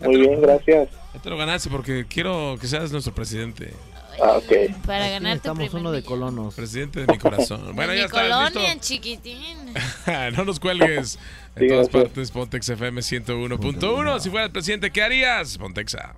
Muy 0.00 0.16
bien, 0.20 0.40
gracias. 0.42 0.88
Ya 1.14 1.20
te 1.20 1.30
lo 1.30 1.36
ganaste 1.38 1.70
porque 1.70 2.04
quiero 2.06 2.58
que 2.60 2.66
seas 2.66 2.92
nuestro 2.92 3.14
presidente. 3.14 3.72
Ah, 4.22 4.36
ok. 4.36 4.52
Para 4.86 5.08
ganar 5.08 5.40
primer 5.40 5.74
uno 5.74 5.90
de 5.92 6.04
colonos. 6.04 6.54
Presidente 6.54 7.00
de 7.00 7.06
mi 7.12 7.18
corazón. 7.18 7.62
Bueno, 7.74 7.92
De 7.92 7.98
ya 7.98 8.02
mi 8.04 8.06
está, 8.06 8.20
colonia, 8.22 8.74
listo. 8.74 8.86
chiquitín. 8.86 9.74
no 10.36 10.44
nos 10.44 10.60
cuelgues. 10.60 11.18
En 11.56 11.62
Sí, 11.62 11.68
todas 11.68 11.88
gracias. 11.88 12.02
partes, 12.12 12.30
Pontex 12.30 12.68
FM 12.68 13.00
101.1. 13.00 14.20
Si 14.20 14.28
fueras 14.30 14.50
presidente, 14.50 14.90
¿qué 14.90 15.02
harías? 15.02 15.56
Pontexa. 15.58 16.14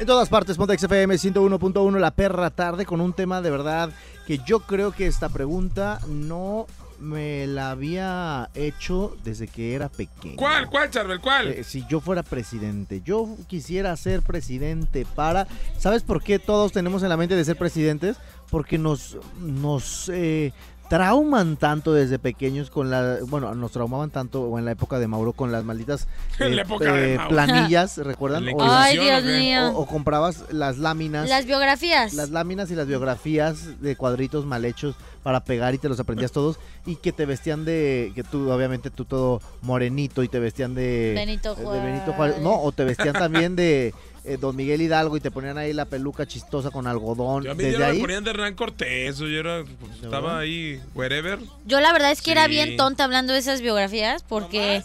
En 0.00 0.06
todas 0.06 0.28
partes, 0.28 0.56
Pontex 0.56 0.84
FM 0.84 1.16
101.1, 1.16 1.98
la 1.98 2.12
perra 2.12 2.50
tarde, 2.50 2.86
con 2.86 3.00
un 3.00 3.12
tema 3.12 3.42
de 3.42 3.50
verdad 3.50 3.90
que 4.28 4.38
yo 4.38 4.60
creo 4.60 4.92
que 4.92 5.08
esta 5.08 5.28
pregunta 5.28 5.98
no 6.06 6.66
me 7.00 7.48
la 7.48 7.70
había 7.70 8.48
hecho 8.54 9.16
desde 9.24 9.48
que 9.48 9.74
era 9.74 9.88
pequeño. 9.88 10.36
¿Cuál? 10.36 10.68
¿Cuál, 10.68 10.90
Charbel? 10.90 11.20
¿Cuál? 11.20 11.48
Eh, 11.48 11.64
si 11.64 11.84
yo 11.88 12.00
fuera 12.00 12.22
presidente, 12.22 13.02
yo 13.04 13.28
quisiera 13.48 13.96
ser 13.96 14.22
presidente 14.22 15.04
para... 15.16 15.48
¿Sabes 15.78 16.04
por 16.04 16.22
qué 16.22 16.38
todos 16.38 16.70
tenemos 16.70 17.02
en 17.02 17.08
la 17.08 17.16
mente 17.16 17.34
de 17.34 17.44
ser 17.44 17.56
presidentes? 17.56 18.18
Porque 18.50 18.78
nos, 18.78 19.16
nos 19.40 20.08
eh, 20.14 20.52
trauman 20.88 21.56
tanto 21.56 21.92
desde 21.92 22.18
pequeños 22.18 22.70
con 22.70 22.90
la... 22.90 23.18
Bueno, 23.26 23.54
nos 23.54 23.72
traumaban 23.72 24.10
tanto 24.10 24.42
o 24.42 24.58
en 24.58 24.64
la 24.64 24.72
época 24.72 24.98
de 24.98 25.06
Mauro 25.06 25.32
con 25.32 25.52
las 25.52 25.64
malditas 25.64 26.08
eh, 26.38 26.48
la 26.50 26.62
época 26.62 26.92
de 26.92 27.14
eh, 27.14 27.16
Mauro. 27.18 27.28
planillas, 27.30 27.98
¿recuerdan? 27.98 28.46
O, 28.54 28.56
Ay, 28.62 28.98
Dios 28.98 29.22
¿o 29.22 29.26
qué? 29.26 29.38
mío. 29.38 29.68
o- 29.70 29.80
o 29.82 29.86
comprabas 29.86 30.44
las 30.50 30.78
láminas. 30.78 31.28
Las 31.28 31.44
biografías. 31.46 32.14
Las 32.14 32.30
láminas 32.30 32.70
y 32.70 32.74
las 32.74 32.86
biografías 32.86 33.80
de 33.80 33.96
cuadritos 33.96 34.46
mal 34.46 34.64
hechos 34.64 34.96
para 35.22 35.44
pegar 35.44 35.74
y 35.74 35.78
te 35.78 35.88
los 35.90 36.00
aprendías 36.00 36.32
todos 36.32 36.58
y 36.86 36.96
que 36.96 37.12
te 37.12 37.26
vestían 37.26 37.64
de 37.66 38.12
que 38.14 38.22
tú 38.24 38.50
obviamente 38.50 38.88
tú 38.88 39.04
todo 39.04 39.42
morenito 39.60 40.22
y 40.22 40.28
te 40.28 40.38
vestían 40.38 40.74
de 40.74 41.12
Benito 41.14 41.52
eh, 41.58 41.60
de 41.60 41.80
Benito 41.84 42.12
Juárez, 42.14 42.36
Juárez. 42.36 42.40
no, 42.40 42.62
o 42.62 42.72
te 42.72 42.84
vestían 42.84 43.12
también 43.14 43.54
de 43.56 43.92
eh, 44.24 44.36
Don 44.36 44.54
Miguel 44.56 44.80
Hidalgo 44.82 45.16
y 45.16 45.20
te 45.20 45.30
ponían 45.30 45.58
ahí 45.58 45.72
la 45.72 45.84
peluca 45.84 46.26
chistosa 46.26 46.70
con 46.70 46.86
algodón. 46.86 47.44
Yo 47.44 47.52
a 47.52 47.54
mí 47.54 47.64
Desde 47.64 47.78
ya 47.78 47.86
me 47.86 47.92
ahí 47.92 48.00
ponían 48.00 48.24
de 48.24 48.30
Hernán 48.30 48.54
Cortés. 48.54 49.20
o 49.20 49.26
Yo 49.26 49.40
era, 49.40 49.64
pues, 49.64 50.02
estaba 50.02 50.38
ahí, 50.38 50.80
wherever. 50.94 51.38
Yo 51.66 51.80
la 51.80 51.92
verdad 51.92 52.10
es 52.10 52.22
que 52.22 52.32
era 52.32 52.46
bien 52.46 52.76
tonta 52.76 53.04
hablando 53.04 53.32
de 53.32 53.38
esas 53.38 53.60
biografías 53.60 54.22
porque, 54.22 54.82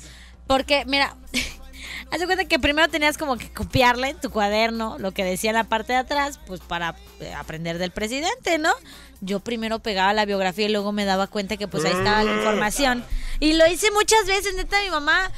porque 0.48 0.86
mira, 0.86 1.15
haz 2.12 2.19
de 2.19 2.26
cuenta 2.26 2.46
que 2.46 2.60
primero 2.60 2.88
tenías 2.89 3.17
como 3.17 3.38
que 3.38 3.52
copiarle 3.52 4.10
en 4.10 4.19
tu 4.19 4.30
cuaderno 4.30 4.98
lo 5.00 5.12
que 5.12 5.24
decía 5.24 5.50
en 5.50 5.56
la 5.56 5.63
parte 5.63 5.93
de 5.93 6.00
atrás, 6.00 6.39
pues 6.46 6.62
para 6.62 6.96
eh, 7.19 7.34
aprender 7.34 7.78
del 7.80 7.91
presidente, 7.91 8.58
¿no? 8.60 8.72
Yo 9.22 9.39
primero 9.39 9.80
pegaba 9.80 10.13
la 10.13 10.26
biografía 10.26 10.67
y 10.67 10.72
luego 10.72 10.91
me 10.91 11.06
daba 11.06 11.28
cuenta 11.28 11.58
que 11.58 11.67
pues 11.67 11.86
ahí 11.86 11.93
estaba 11.93 12.24
la 12.24 12.36
información. 12.36 13.04
Y 13.39 13.54
lo 13.54 13.65
hice 13.67 13.89
muchas 13.91 14.26
veces, 14.28 14.56
neta, 14.56 14.82
mi 14.84 14.89
mamá... 14.89 15.32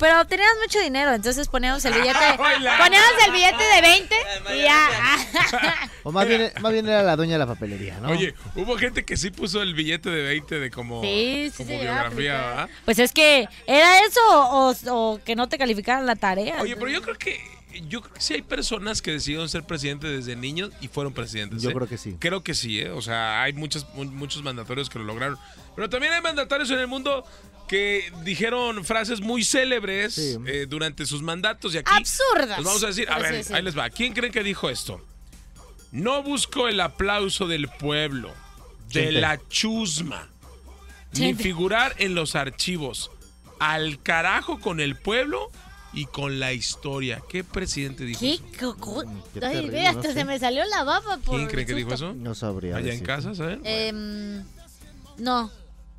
Pero 0.00 0.24
teníamos 0.24 0.56
mucho 0.66 0.80
dinero, 0.80 1.12
entonces 1.12 1.46
poníamos 1.46 1.84
el 1.84 1.92
billete, 1.92 2.18
poníamos 2.36 3.10
el 3.26 3.32
billete 3.32 3.62
de 3.62 3.80
20 3.82 4.14
y 4.56 4.62
ya. 4.62 4.88
O 6.02 6.10
más 6.10 6.26
bien, 6.26 6.50
más 6.62 6.72
bien 6.72 6.88
era 6.88 7.02
la 7.02 7.14
dueña 7.14 7.34
de 7.34 7.38
la 7.40 7.46
papelería, 7.46 7.98
¿no? 8.00 8.08
Oye, 8.08 8.34
hubo 8.54 8.78
gente 8.78 9.04
que 9.04 9.18
sí 9.18 9.30
puso 9.30 9.60
el 9.60 9.74
billete 9.74 10.08
de 10.08 10.22
20 10.22 10.58
de 10.58 10.70
como, 10.70 11.02
Sí, 11.02 11.50
sí 11.54 11.56
como 11.58 11.78
biografía. 11.78 12.32
¿verdad? 12.32 12.68
Pues 12.86 12.98
es 12.98 13.12
que 13.12 13.46
era 13.66 14.00
eso 14.06 14.20
o, 14.26 14.74
o 14.88 15.20
que 15.22 15.36
no 15.36 15.48
te 15.50 15.58
calificaran 15.58 16.06
la 16.06 16.16
tarea. 16.16 16.62
Oye, 16.62 16.74
pero 16.76 16.88
yo 16.88 17.02
creo 17.02 17.16
que 17.18 17.38
yo 17.86 18.00
creo 18.00 18.14
que 18.14 18.20
sí 18.20 18.34
hay 18.34 18.42
personas 18.42 19.00
que 19.02 19.12
decidieron 19.12 19.48
ser 19.48 19.62
presidente 19.64 20.06
desde 20.08 20.34
niños 20.36 20.70
y 20.80 20.88
fueron 20.88 21.12
presidentes. 21.12 21.62
Yo 21.62 21.70
¿eh? 21.70 21.74
creo 21.74 21.86
que 21.88 21.98
sí. 21.98 22.16
Creo 22.18 22.42
que 22.42 22.54
sí, 22.54 22.80
¿eh? 22.80 22.90
O 22.90 23.02
sea, 23.02 23.42
hay 23.42 23.52
muchos, 23.52 23.86
mu- 23.94 24.04
muchos 24.06 24.42
mandatorios 24.42 24.88
que 24.90 24.98
lo 24.98 25.04
lograron. 25.04 25.38
Pero 25.76 25.88
también 25.88 26.12
hay 26.12 26.20
mandatarios 26.20 26.70
en 26.70 26.78
el 26.80 26.86
mundo 26.86 27.24
que 27.68 28.12
dijeron 28.24 28.84
frases 28.84 29.20
muy 29.20 29.44
célebres 29.44 30.14
Sí. 30.14 30.36
eh, 30.46 30.66
durante 30.68 31.06
sus 31.06 31.22
mandatos 31.22 31.74
y 31.74 31.78
aquí 31.78 31.92
Absurdas. 31.94 32.58
los 32.58 32.64
vamos 32.66 32.82
a 32.84 32.88
decir, 32.88 33.08
a 33.10 33.18
ver, 33.18 33.44
ahí 33.52 33.62
les 33.62 33.78
va. 33.78 33.88
¿Quién 33.90 34.12
creen 34.12 34.32
que 34.32 34.42
dijo 34.42 34.68
esto? 34.68 35.00
No 35.92 36.22
busco 36.22 36.68
el 36.68 36.80
aplauso 36.80 37.46
del 37.46 37.68
pueblo, 37.68 38.32
de 38.88 39.04
Chente. 39.04 39.20
la 39.20 39.40
chusma, 39.48 40.28
ni 41.12 41.34
figurar 41.34 41.94
en 41.98 42.14
los 42.14 42.34
archivos. 42.36 43.10
al 43.60 44.02
carajo 44.02 44.58
con 44.58 44.80
el 44.80 44.96
pueblo 44.96 45.50
y 45.92 46.06
con 46.06 46.40
la 46.40 46.52
historia. 46.54 47.20
¿Qué 47.28 47.44
presidente 47.44 48.04
dijo 48.04 48.20
¿Qué? 48.20 48.34
eso? 48.34 48.44
qué 48.58 48.64
Ay, 48.66 49.40
terrible, 49.40 49.70
ve, 49.72 49.86
hasta 49.86 50.00
no 50.00 50.08
sé. 50.08 50.12
se 50.14 50.24
me 50.24 50.38
salió 50.38 50.64
la 50.64 50.82
baba 50.82 51.18
por 51.18 51.36
¿Quién 51.36 51.46
cree 51.46 51.66
que 51.66 51.74
dijo 51.74 51.92
eso? 51.92 52.14
No 52.14 52.34
sabría. 52.34 52.76
Allá 52.76 52.94
en 52.94 53.00
casa, 53.04 53.34
¿saben? 53.34 53.60
Em, 53.64 54.42
no. 55.18 55.50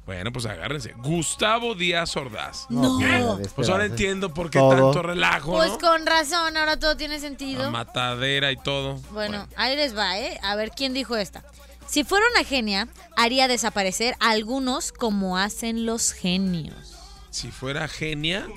Bueno, 0.06 0.32
pues 0.34 0.46
agárrense. 0.46 0.94
Gustavo 0.98 1.76
Díaz 1.76 2.16
Ordaz. 2.18 2.66
No. 2.70 2.98
pues, 3.38 3.54
Pues 3.54 3.70
ahora 3.70 3.86
entiendo 3.86 4.34
por 4.34 4.50
qué 4.50 4.58
Todo. 4.60 4.92
tanto 4.92 5.02
relajo, 5.04 5.54
Pues 5.54 5.72
¿no? 5.72 5.78
con 5.80 6.06
razón, 6.06 6.58
ahora 6.58 6.78
todo 6.80 6.98
tiene 6.98 7.16
La 7.16 7.22
sentido. 7.22 7.72
matadera 7.72 8.52
y 8.52 8.58
todo. 8.58 8.96
Bueno, 9.12 9.48
ahí 9.56 9.76
les 9.76 9.96
va, 9.96 10.18
¿eh? 10.20 10.40
A 10.44 10.56
ver 10.56 10.72
quién 10.72 10.94
dijo 10.94 11.16
esta. 11.16 11.44
Si 11.88 12.04
fuera 12.04 12.26
una 12.34 12.44
genia, 12.44 12.88
haría 13.16 13.48
desaparecer 13.48 14.16
a 14.20 14.32
algunos 14.32 14.92
como 14.92 15.38
hacen 15.38 15.86
los 15.86 16.14
genios. 16.14 16.96
Si 17.30 17.52
fuera 17.52 17.88
genia, 17.88 18.48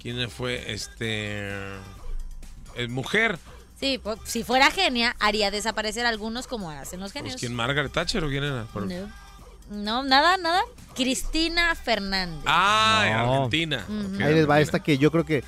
¿quién 0.00 0.30
fue? 0.30 0.72
Este. 0.72 1.50
Es 2.76 2.88
mujer. 2.88 3.38
Sí, 3.78 3.98
pues, 4.02 4.18
si 4.24 4.42
fuera 4.44 4.70
genia, 4.70 5.16
haría 5.20 5.50
desaparecer 5.50 6.06
a 6.06 6.08
algunos 6.10 6.46
como 6.46 6.70
hacen 6.70 7.00
los 7.00 7.12
Pues, 7.12 7.22
genios. 7.22 7.40
¿Quién? 7.40 7.54
¿Margaret 7.54 7.92
Thatcher 7.92 8.24
o 8.24 8.28
quién 8.28 8.44
era? 8.44 8.64
Por- 8.72 8.86
No. 8.86 9.10
No, 9.70 10.02
nada, 10.02 10.36
nada. 10.36 10.60
Cristina 10.94 11.74
Fernández. 11.74 12.42
Ah, 12.46 13.22
No. 13.24 13.34
Argentina. 13.34 13.84
Ok, 13.88 14.20
Ahí 14.20 14.34
les 14.34 14.48
va 14.48 14.56
Argentina. 14.56 14.58
esta 14.60 14.80
que 14.80 14.98
yo 14.98 15.10
creo 15.10 15.24
que 15.24 15.44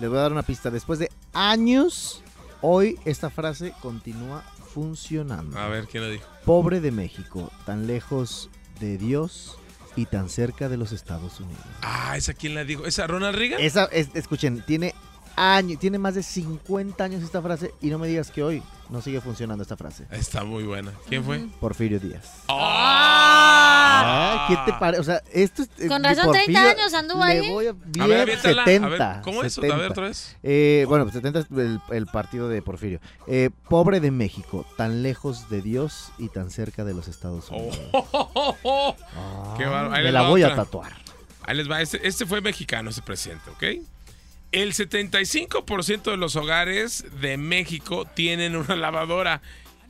les 0.00 0.08
voy 0.10 0.18
a 0.18 0.22
dar 0.22 0.32
una 0.32 0.42
pista. 0.42 0.70
Después 0.70 0.98
de 0.98 1.10
años, 1.32 2.22
hoy 2.62 2.98
esta 3.04 3.30
frase 3.30 3.72
continúa 3.82 4.42
funcionando. 4.74 5.58
A 5.58 5.68
ver, 5.68 5.86
¿quién 5.86 6.02
lo 6.04 6.10
dijo? 6.10 6.24
Pobre 6.44 6.80
de 6.80 6.90
México, 6.90 7.50
tan 7.64 7.86
lejos 7.86 8.48
de 8.80 8.98
Dios 8.98 9.58
y 9.94 10.06
tan 10.06 10.28
cerca 10.28 10.68
de 10.68 10.76
los 10.76 10.92
Estados 10.92 11.40
Unidos. 11.40 11.64
Ah, 11.82 12.16
¿esa 12.16 12.34
quién 12.34 12.54
la 12.54 12.64
dijo? 12.64 12.84
¿Esa 12.86 13.06
Ronald 13.06 13.36
Reagan? 13.36 13.60
Esa, 13.60 13.84
es- 13.86 14.10
escuchen, 14.14 14.62
tiene 14.66 14.94
años, 15.36 15.78
tiene 15.78 15.98
más 15.98 16.14
de 16.14 16.22
50 16.22 17.04
años 17.04 17.22
esta 17.22 17.42
frase 17.42 17.74
y 17.82 17.88
no 17.88 17.98
me 17.98 18.08
digas 18.08 18.30
que 18.30 18.42
hoy 18.42 18.62
no 18.90 19.02
sigue 19.02 19.20
funcionando 19.20 19.62
esta 19.62 19.76
frase. 19.76 20.06
Está 20.10 20.44
muy 20.44 20.64
buena. 20.64 20.92
¿Quién 21.08 21.24
fue? 21.24 21.46
Porfirio 21.60 21.98
Díaz. 22.00 22.42
¡Ah! 22.48 23.35
Ah, 24.04 24.46
¿Qué 24.48 24.72
te 24.72 24.78
parece? 24.78 25.00
O 25.00 25.04
sea, 25.04 25.22
esto 25.32 25.62
es. 25.62 25.68
eh, 25.78 25.88
Con 25.88 26.02
razón, 26.04 26.32
30 26.32 26.36
Porfirio 26.52 26.60
años 26.60 26.94
anduvo 26.94 27.24
le 27.24 27.30
ahí. 27.32 27.50
voy 27.50 27.66
a, 27.66 27.70
A 27.70 27.74
ver, 27.74 27.80
bien, 27.96 28.20
aviéntala. 28.20 28.64
70. 28.64 28.86
A 28.86 29.12
ver, 29.14 29.22
¿cómo 29.22 29.42
es? 29.42 29.52
A 29.52 29.60
70. 29.62 29.76
ver, 29.76 29.90
otra 29.90 30.04
vez. 30.08 30.36
Eh, 30.42 30.84
bueno, 30.88 31.04
pues 31.04 31.14
70 31.14 31.38
es 31.40 31.46
el, 31.50 31.80
el 31.90 32.06
partido 32.06 32.48
de 32.48 32.62
Porfirio. 32.62 33.00
Eh, 33.26 33.50
pobre 33.68 34.00
de 34.00 34.10
México, 34.10 34.66
tan 34.76 35.02
lejos 35.02 35.48
de 35.48 35.62
Dios 35.62 36.12
y 36.18 36.28
tan 36.28 36.50
cerca 36.50 36.84
de 36.84 36.94
los 36.94 37.08
Estados 37.08 37.50
Unidos. 37.50 37.78
oh, 37.92 38.08
oh, 38.12 38.30
oh, 38.34 38.56
oh. 38.62 38.96
Ah, 39.16 39.54
Qué. 39.56 39.64
Ahí 39.64 39.90
me 39.90 40.02
les 40.04 40.12
la 40.12 40.22
va 40.22 40.28
voy 40.28 40.42
a 40.42 40.54
tatuar. 40.54 40.92
Ahí 41.44 41.56
les 41.56 41.70
va. 41.70 41.80
Este, 41.80 42.06
este 42.06 42.26
fue 42.26 42.40
mexicano, 42.40 42.90
ese 42.90 43.02
presidente, 43.02 43.50
¿ok? 43.50 43.62
El 44.52 44.72
75% 44.74 46.10
de 46.10 46.16
los 46.16 46.36
hogares 46.36 47.04
de 47.20 47.36
México 47.36 48.04
tienen 48.14 48.56
una 48.56 48.76
lavadora. 48.76 49.42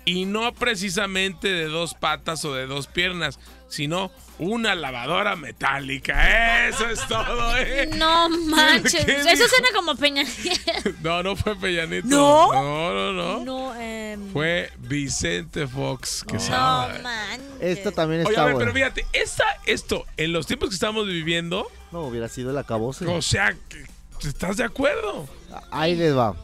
Y 0.04 0.24
no 0.24 0.52
precisamente 0.54 1.48
de 1.48 1.64
dos 1.64 1.94
patas 1.94 2.44
o 2.44 2.54
de 2.54 2.66
dos 2.66 2.86
piernas, 2.86 3.40
sino 3.68 4.10
una 4.38 4.74
lavadora 4.74 5.34
metálica. 5.36 6.68
Eso 6.68 6.88
es 6.88 7.00
todo, 7.08 7.56
¿eh? 7.56 7.88
No 7.96 8.28
manches. 8.28 9.04
¿Qué 9.04 9.12
Eso 9.16 9.30
dijo? 9.30 9.48
suena 9.48 9.68
como 9.74 9.96
Peña 9.96 10.22
Nieto. 10.22 10.90
No, 11.02 11.22
no 11.22 11.36
fue 11.36 11.56
Peñanito. 11.56 12.06
¿No? 12.08 12.52
No, 12.52 12.92
no, 12.92 13.12
no. 13.12 13.44
No, 13.44 13.74
em, 13.80 14.30
Fue 14.32 14.70
Vicente 14.78 15.66
Fox 15.66 16.22
que 16.26 16.34
no 16.34 16.40
sabe. 16.40 16.98
manches. 17.00 17.46
Esta 17.60 17.92
también 17.92 18.20
Oye, 18.22 18.30
está 18.30 18.42
a 18.42 18.44
ver, 18.46 18.54
buena. 18.54 18.72
pero 18.72 18.74
fíjate, 18.92 19.06
esta, 19.12 19.44
esto, 19.64 20.04
en 20.16 20.32
los 20.32 20.46
tiempos 20.46 20.68
que 20.68 20.74
estamos 20.74 21.06
viviendo, 21.06 21.66
No, 21.92 22.02
hubiera 22.02 22.28
sido 22.28 22.50
el 22.50 22.58
acabose. 22.58 23.06
o 23.06 23.22
sea, 23.22 23.56
que- 23.68 23.86
¿estás 24.28 24.58
de 24.58 24.64
acuerdo? 24.64 25.26
Ahí 25.70 25.94
les 25.96 26.14
va. 26.16 26.34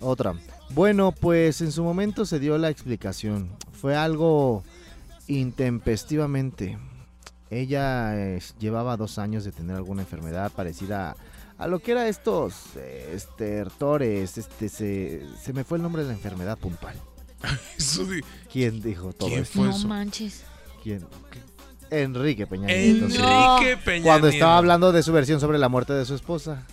Otra. 0.00 0.34
Bueno, 0.70 1.12
pues 1.12 1.60
en 1.60 1.70
su 1.70 1.84
momento 1.84 2.26
se 2.26 2.40
dio 2.40 2.58
la 2.58 2.70
explicación. 2.70 3.50
Fue 3.80 3.94
algo 3.94 4.64
intempestivamente. 5.28 6.78
Ella 7.50 8.16
eh, 8.16 8.42
llevaba 8.58 8.96
dos 8.96 9.18
años 9.18 9.44
de 9.44 9.52
tener 9.52 9.76
alguna 9.76 10.02
enfermedad 10.02 10.50
parecida 10.52 11.16
a 11.58 11.66
lo 11.68 11.78
que 11.78 11.92
era 11.92 12.08
estos 12.08 12.54
eh, 12.76 13.12
estertores. 13.14 14.36
Este, 14.38 14.68
se, 14.68 15.22
se 15.42 15.52
me 15.52 15.64
fue 15.64 15.78
el 15.78 15.82
nombre 15.82 16.02
de 16.02 16.08
la 16.08 16.14
enfermedad 16.14 16.58
puntual. 16.58 16.96
¿Quién 18.52 18.82
dijo 18.82 19.12
todo 19.12 19.28
¿Quién 19.28 19.42
esto? 19.42 19.58
fue 19.60 19.68
No 19.68 19.76
eso? 19.76 19.88
manches. 19.88 20.44
¿Quién? 20.82 21.06
Enrique 21.90 22.46
Peña 22.48 22.66
Nieto. 22.66 23.08
sí. 23.08 23.18
Enrique 23.18 23.76
Peña 23.84 24.04
Cuando 24.04 24.28
estaba 24.28 24.58
hablando 24.58 24.90
de 24.90 25.02
su 25.04 25.12
versión 25.12 25.38
sobre 25.40 25.58
la 25.58 25.68
muerte 25.68 25.92
de 25.92 26.04
su 26.04 26.14
esposa. 26.14 26.66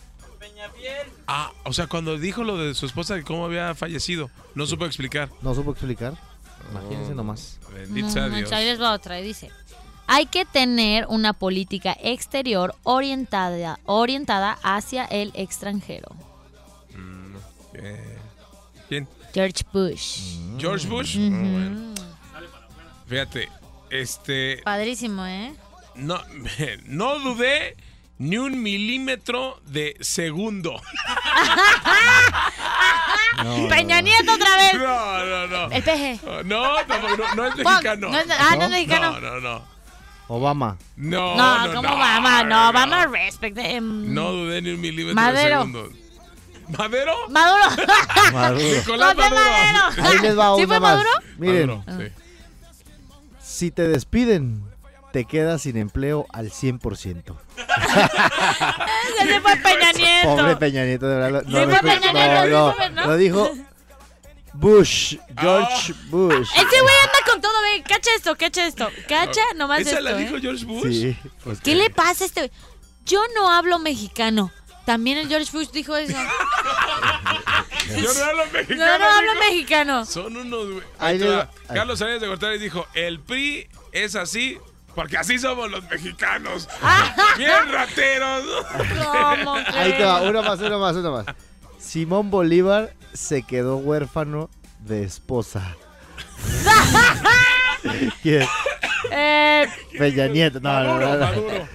Ah, 1.28 1.52
o 1.66 1.74
sea, 1.74 1.88
cuando 1.88 2.18
dijo 2.18 2.44
lo 2.44 2.58
de 2.58 2.74
su 2.74 2.86
esposa 2.86 3.18
y 3.18 3.24
cómo 3.24 3.46
había 3.46 3.76
fallecido, 3.76 4.30
no 4.56 4.66
supo 4.66 4.86
explicar. 4.86 5.30
¿No 5.42 5.54
supo 5.54 5.72
explicar? 5.72 6.16
Imagínense 6.72 7.16
nomás. 7.16 7.60
Bendito 7.74 8.10
sea 8.10 8.30
Dios. 8.30 8.52
ahí 8.52 8.66
les 8.66 8.82
va 8.82 8.94
otra. 8.94 9.20
y 9.20 9.24
Dice, 9.24 9.52
hay 10.08 10.26
que 10.26 10.46
tener 10.46 11.06
una 11.08 11.34
política 11.34 11.96
exterior 12.02 12.76
orientada, 12.84 13.80
orientada 13.86 14.58
hacia 14.64 15.06
el 15.06 15.32
extranjero. 15.36 16.10
Mm, 16.96 17.36
¿Quién? 18.90 19.08
George 19.34 19.64
Bush. 19.72 20.38
¿George 20.60 20.88
Bush? 20.88 21.18
Oh, 21.18 21.30
bueno. 21.30 21.94
Fíjate, 23.08 23.50
este. 23.90 24.62
Padrísimo, 24.64 25.26
¿eh? 25.26 25.54
No, 25.96 26.20
no 26.86 27.20
dudé 27.20 27.76
ni 28.18 28.38
un 28.38 28.62
milímetro 28.62 29.60
de 29.66 29.96
segundo. 30.02 30.76
No, 33.44 33.68
Peña 33.70 34.02
Nieto 34.02 34.34
otra 34.34 34.56
vez. 34.58 34.74
No, 34.76 35.26
no, 35.26 35.48
no. 35.48 35.72
El 35.72 35.84
peje. 35.84 36.20
No, 36.46 36.76
tampoco, 36.88 37.18
no, 37.18 37.36
no 37.36 37.46
es 37.48 37.54
Fuck, 37.56 37.66
mexicano. 37.66 38.10
no 38.10 38.18
ah, 38.40 38.56
no 38.58 38.64
es 38.64 38.70
mexicano. 38.70 39.20
No, 39.20 39.22
no, 39.22 39.40
no. 39.42 39.74
Obama. 40.30 40.78
No, 40.96 41.36
No, 41.36 41.68
no, 41.68 41.74
¿cómo 41.76 41.90
no, 41.90 41.98
vamos? 41.98 42.46
No, 42.48 42.74
vamos 42.74 42.96
a 42.98 43.06
respect. 43.08 43.58
em, 43.58 44.14
No 44.14 44.32
dudé 44.32 44.62
ni 44.62 44.72
un 44.72 44.82
milímetro 44.82 45.16
Madero. 45.16 45.66
de 45.66 45.72
segundo. 45.72 45.90
¿Madero? 46.78 47.14
Maduro. 47.30 47.64
Maduro. 48.32 48.60
Nicolás 48.78 49.16
Maduro. 49.18 49.36
Madero. 49.36 50.08
Ahí 50.08 50.20
les 50.20 50.40
va 50.40 50.56
¿Sí 50.56 50.66
fue 50.66 50.80
más. 50.80 50.92
Maduro? 50.98 51.10
Miren, 51.38 51.68
Maduro, 51.68 51.84
sí. 52.00 52.12
si 53.42 53.72
te 53.72 53.88
despiden, 53.88 54.64
te 55.12 55.26
quedas 55.26 55.64
sin 55.64 55.76
empleo 55.78 56.26
al 56.32 56.52
100%. 56.52 57.36
Ese 59.22 59.42
fue 59.42 59.56
Peña 59.58 59.92
Nieto. 59.94 60.36
Pobre 60.36 60.56
Peña 60.58 60.84
Nieto, 60.86 61.08
de 61.08 61.16
verdad. 61.16 61.44
No, 61.46 61.66
lo 61.66 61.70
fue 61.76 61.80
Peña 61.90 62.12
Nieto, 62.14 62.90
no. 62.92 63.06
Lo 63.08 63.18
dijo 63.18 63.52
Bush, 64.54 65.18
George 65.40 65.94
Ah. 65.94 66.02
Bush. 66.10 66.50
Ese 66.56 66.82
güey 66.82 66.96
anda 67.04 67.20
con 67.32 67.42
todo, 67.42 67.54
ve. 67.64 67.84
Cacha 67.88 68.12
esto, 68.16 68.36
cacha 68.38 68.68
esto. 68.68 68.90
Cacha 69.08 69.42
nomás 69.56 69.80
¿Esa 69.82 69.92
esto. 69.92 70.02
la 70.04 70.12
¿eh? 70.12 70.18
dijo 70.18 70.38
George 70.40 70.66
Bush? 70.66 70.84
Sí, 70.92 71.18
pues 71.44 71.60
¿Qué 71.62 71.76
le 71.76 71.90
pasa 71.90 72.24
a 72.24 72.28
este 72.28 72.42
güey? 72.42 72.52
Yo 73.06 73.22
no 73.36 73.50
hablo 73.50 73.80
mexicano. 73.80 74.52
También 74.86 75.18
el 75.18 75.28
George 75.28 75.50
Bush 75.52 75.70
dijo 75.72 75.96
eso. 75.96 76.14
Yo 77.98 78.14
no 78.14 78.24
hablo 78.26 78.46
mexicano. 78.52 78.86
No, 78.86 79.00
no 79.00 79.06
hablo 79.06 79.32
mexicano. 79.40 80.06
Son 80.06 80.36
unos... 80.36 80.72
güey. 80.72 80.84
Carlos 81.74 82.02
Arias 82.02 82.22
de 82.22 82.28
Gortari 82.28 82.58
dijo, 82.60 82.86
el 82.94 83.20
PRI 83.20 83.68
es 83.92 84.16
así 84.16 84.58
porque 84.96 85.18
así 85.18 85.40
somos 85.40 85.70
los 85.72 85.84
mexicanos. 85.90 86.68
Bien 87.38 87.72
rateros. 87.72 88.44
¿Cómo 88.76 89.54
Ahí 89.74 89.94
te 89.98 90.04
va, 90.04 90.22
una 90.22 90.42
más, 90.42 90.60
una 90.60 90.78
más, 90.78 90.96
una 90.96 91.10
más. 91.12 91.26
Simón 91.80 92.30
Bolívar 92.32 92.94
se 93.14 93.44
quedó 93.44 93.78
huérfano 93.78 94.50
de 94.80 95.04
esposa. 95.04 95.76
¿Quién? 98.22 98.48
Eh, 99.12 99.68
Peña 99.98 100.28
Nieto. 100.28 100.60
No, 100.60 100.84
no, 100.84 100.90
Maduro, 101.00 101.08
no, 101.08 101.18
no. 101.18 101.26
Maduro. 101.26 101.68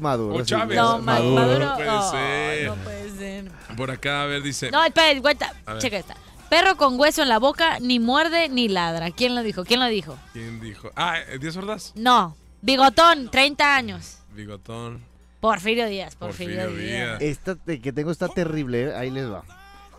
Maduro. 0.00 0.34
O 0.36 0.38
sí, 0.40 0.44
Chávez. 0.46 0.76
no, 0.76 0.98
Ma- 0.98 1.12
Maduro. 1.14 1.40
Maduro. 1.40 1.66
No 1.66 1.76
puede 1.76 2.10
ser. 2.10 2.66
no 2.68 2.74
puede 2.76 3.10
ser. 3.10 3.76
Por 3.76 3.90
acá, 3.90 4.22
a 4.22 4.26
ver, 4.26 4.42
dice... 4.42 4.70
No, 4.70 4.82
espera, 4.84 5.20
cuenta. 5.20 5.52
Checa 5.78 5.98
esta. 5.98 6.16
Perro 6.48 6.76
con 6.76 6.98
hueso 6.98 7.22
en 7.22 7.28
la 7.28 7.38
boca, 7.38 7.78
ni 7.80 7.98
muerde 7.98 8.48
ni 8.48 8.68
ladra. 8.68 9.10
¿Quién 9.10 9.34
lo 9.34 9.42
dijo? 9.42 9.64
¿Quién 9.64 9.80
lo 9.80 9.86
dijo? 9.86 10.16
¿Quién 10.32 10.60
dijo? 10.60 10.90
Ah, 10.96 11.16
¿Díaz 11.40 11.56
Ordaz? 11.56 11.92
No. 11.96 12.36
Bigotón, 12.62 13.28
30 13.30 13.76
años. 13.76 14.18
Bigotón. 14.34 15.02
Porfirio 15.40 15.86
Díaz, 15.86 16.16
Porfirio, 16.16 16.64
Porfirio 16.64 16.76
Díaz. 16.86 17.18
Díaz. 17.20 17.22
Esta 17.38 17.54
te- 17.56 17.80
que 17.80 17.92
tengo 17.92 18.10
está 18.10 18.28
terrible, 18.28 18.84
¿eh? 18.88 18.94
ahí 18.96 19.10
les 19.10 19.30
va. 19.30 19.44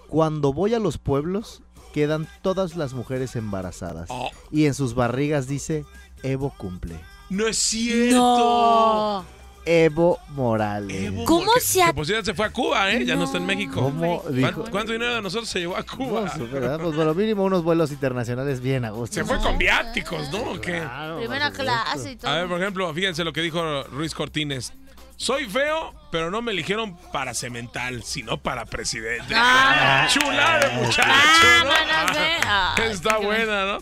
Cuando 0.09 0.51
voy 0.53 0.73
a 0.73 0.79
los 0.79 0.97
pueblos, 0.97 1.61
quedan 1.93 2.27
todas 2.41 2.75
las 2.75 2.93
mujeres 2.93 3.35
embarazadas. 3.35 4.07
Oh, 4.11 4.29
Y 4.51 4.65
en 4.65 4.73
sus 4.73 4.93
barrigas 4.95 5.47
dice, 5.47 5.85
Evo 6.23 6.53
cumple. 6.57 6.99
no 7.29 7.47
es 7.47 7.57
cierto. 7.57 8.17
No. 8.17 9.25
Evo 9.67 10.19
Morales. 10.29 11.03
Evo, 11.07 11.25
¿Cómo 11.25 11.53
que- 11.55 11.59
se 11.61 11.83
ha- 11.83 11.87
Que 11.87 11.93
por 11.93 12.05
cierto 12.05 12.25
se 12.25 12.33
fue 12.33 12.45
a 12.45 12.49
Cuba, 12.51 12.89
¿eh? 12.91 13.05
Ya 13.05 13.15
no, 13.15 13.25
está 13.25 13.37
en 13.37 13.45
México. 13.45 13.81
¿Cómo 13.81 14.15
hombre. 14.19 14.41
dijo? 14.41 14.63
¿Cuánto, 14.71 14.93
dinero 14.93 15.15
de 15.15 15.21
nosotros 15.21 15.49
se 15.49 15.59
llevó 15.59 15.75
a 15.75 15.83
Cuba? 15.83 16.21
No, 16.21 16.33
su- 16.33 16.47
¿verdad? 16.51 16.79
Pues 16.79 16.95
por 16.95 17.05
lo 17.05 17.13
mínimo 17.13 17.43
unos 17.43 17.63
vuelos 17.63 17.91
internacionales 17.91 18.61
bien 18.61 18.85
a 18.85 18.91
gusto. 18.91 19.13
Se 19.15 19.25
fue 19.25 19.37
con 19.39 19.57
viáticos, 19.57 20.31
¿no? 20.31 20.59
Claro, 20.61 21.17
Primera 21.19 21.51
clase 21.51 22.11
y 22.11 22.15
todo. 22.15 22.31
A 22.31 22.35
ver, 22.37 22.47
por 22.47 22.61
ejemplo, 22.61 22.93
fíjense 22.93 23.23
lo 23.23 23.33
que 23.33 23.41
dijo 23.41 23.83
Ruiz 23.91 24.13
Cortines. 24.13 24.73
Soy 25.19 25.45
feo, 25.45 25.93
pero 26.11 26.29
no 26.29 26.43
me 26.43 26.51
eligieron 26.51 26.95
para 27.11 27.33
cemental, 27.33 28.03
sino 28.03 28.37
para 28.37 28.65
presidente. 28.65 29.33
Ah. 29.35 30.07
Chula 30.09 30.59
de 30.59 30.69
muchacho, 30.75 31.09
Ah, 31.11 32.75
¿no? 32.77 32.83
Está 32.83 33.17
buena, 33.17 33.65
¿no? 33.65 33.77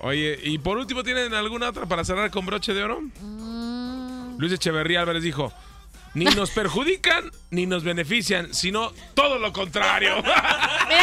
Oye, 0.00 0.36
y 0.42 0.58
por 0.58 0.78
último, 0.78 1.04
¿tienen 1.04 1.32
alguna 1.34 1.68
otra 1.68 1.86
para 1.86 2.04
cerrar 2.04 2.30
con 2.32 2.44
broche 2.44 2.74
de 2.74 2.82
oro? 2.82 3.00
Mm, 3.00 3.41
Luis 4.42 4.52
Echeverría 4.54 5.00
Álvarez 5.02 5.22
dijo, 5.22 5.52
ni 6.14 6.24
nos 6.24 6.50
perjudican 6.50 7.30
ni 7.50 7.64
nos 7.66 7.84
benefician, 7.84 8.52
sino 8.52 8.92
todo 9.14 9.38
lo 9.38 9.52
contrario. 9.52 10.16
Mira, 10.22 10.34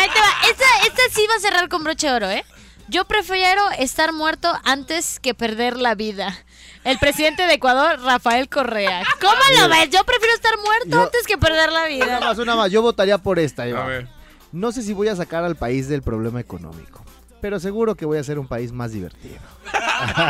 ahí 0.02 0.10
te 0.10 0.20
va. 0.20 0.28
Esta, 0.52 0.66
esta 0.88 1.02
sí 1.16 1.26
va 1.30 1.36
a 1.36 1.40
cerrar 1.40 1.70
con 1.70 1.82
broche 1.86 2.08
de 2.08 2.14
oro, 2.14 2.30
¿eh? 2.30 2.44
Yo 2.90 3.06
prefiero 3.06 3.62
estar 3.78 4.12
muerto 4.12 4.52
antes 4.66 5.22
que 5.22 5.34
perder 5.34 5.78
la 5.78 5.96
vida. 5.96 6.38
El 6.84 7.00
presidente 7.00 7.44
de 7.48 7.54
Ecuador, 7.54 8.02
Rafael 8.02 8.50
Correa. 8.50 9.04
¿Cómo 9.22 9.36
lo 9.62 9.70
ves? 9.70 9.90
Yo 9.90 10.04
prefiero 10.04 10.34
estar 10.36 10.58
muerto 10.58 10.90
Yo- 10.90 11.04
antes 11.04 11.26
que 11.26 11.38
perder 11.38 11.72
la 11.72 11.82
Una 11.86 11.88
vida. 11.88 12.20
más, 12.20 12.38
una 12.40 12.56
más. 12.58 12.70
Yo 12.72 12.82
votaría 12.82 13.18
por 13.20 13.40
esta, 13.40 13.64
A 13.64 13.68
Iván. 13.70 13.88
ver. 13.88 14.08
No 14.52 14.74
sé 14.74 14.82
si 14.82 14.92
voy 14.94 15.08
a 15.08 15.16
sacar 15.16 15.46
al 15.46 15.56
país 15.56 15.88
del 15.88 16.02
problema 16.02 16.42
económico, 16.42 17.06
pero 17.42 17.60
seguro 17.60 17.96
que 17.96 18.06
voy 18.06 18.18
a 18.18 18.22
hacer 18.22 18.40
un 18.40 18.48
país 18.48 18.72
más 18.72 18.92
divertido. 18.92 19.36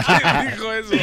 ¿Quién 0.06 0.52
dijo 0.56 0.72
eso? 0.74 0.94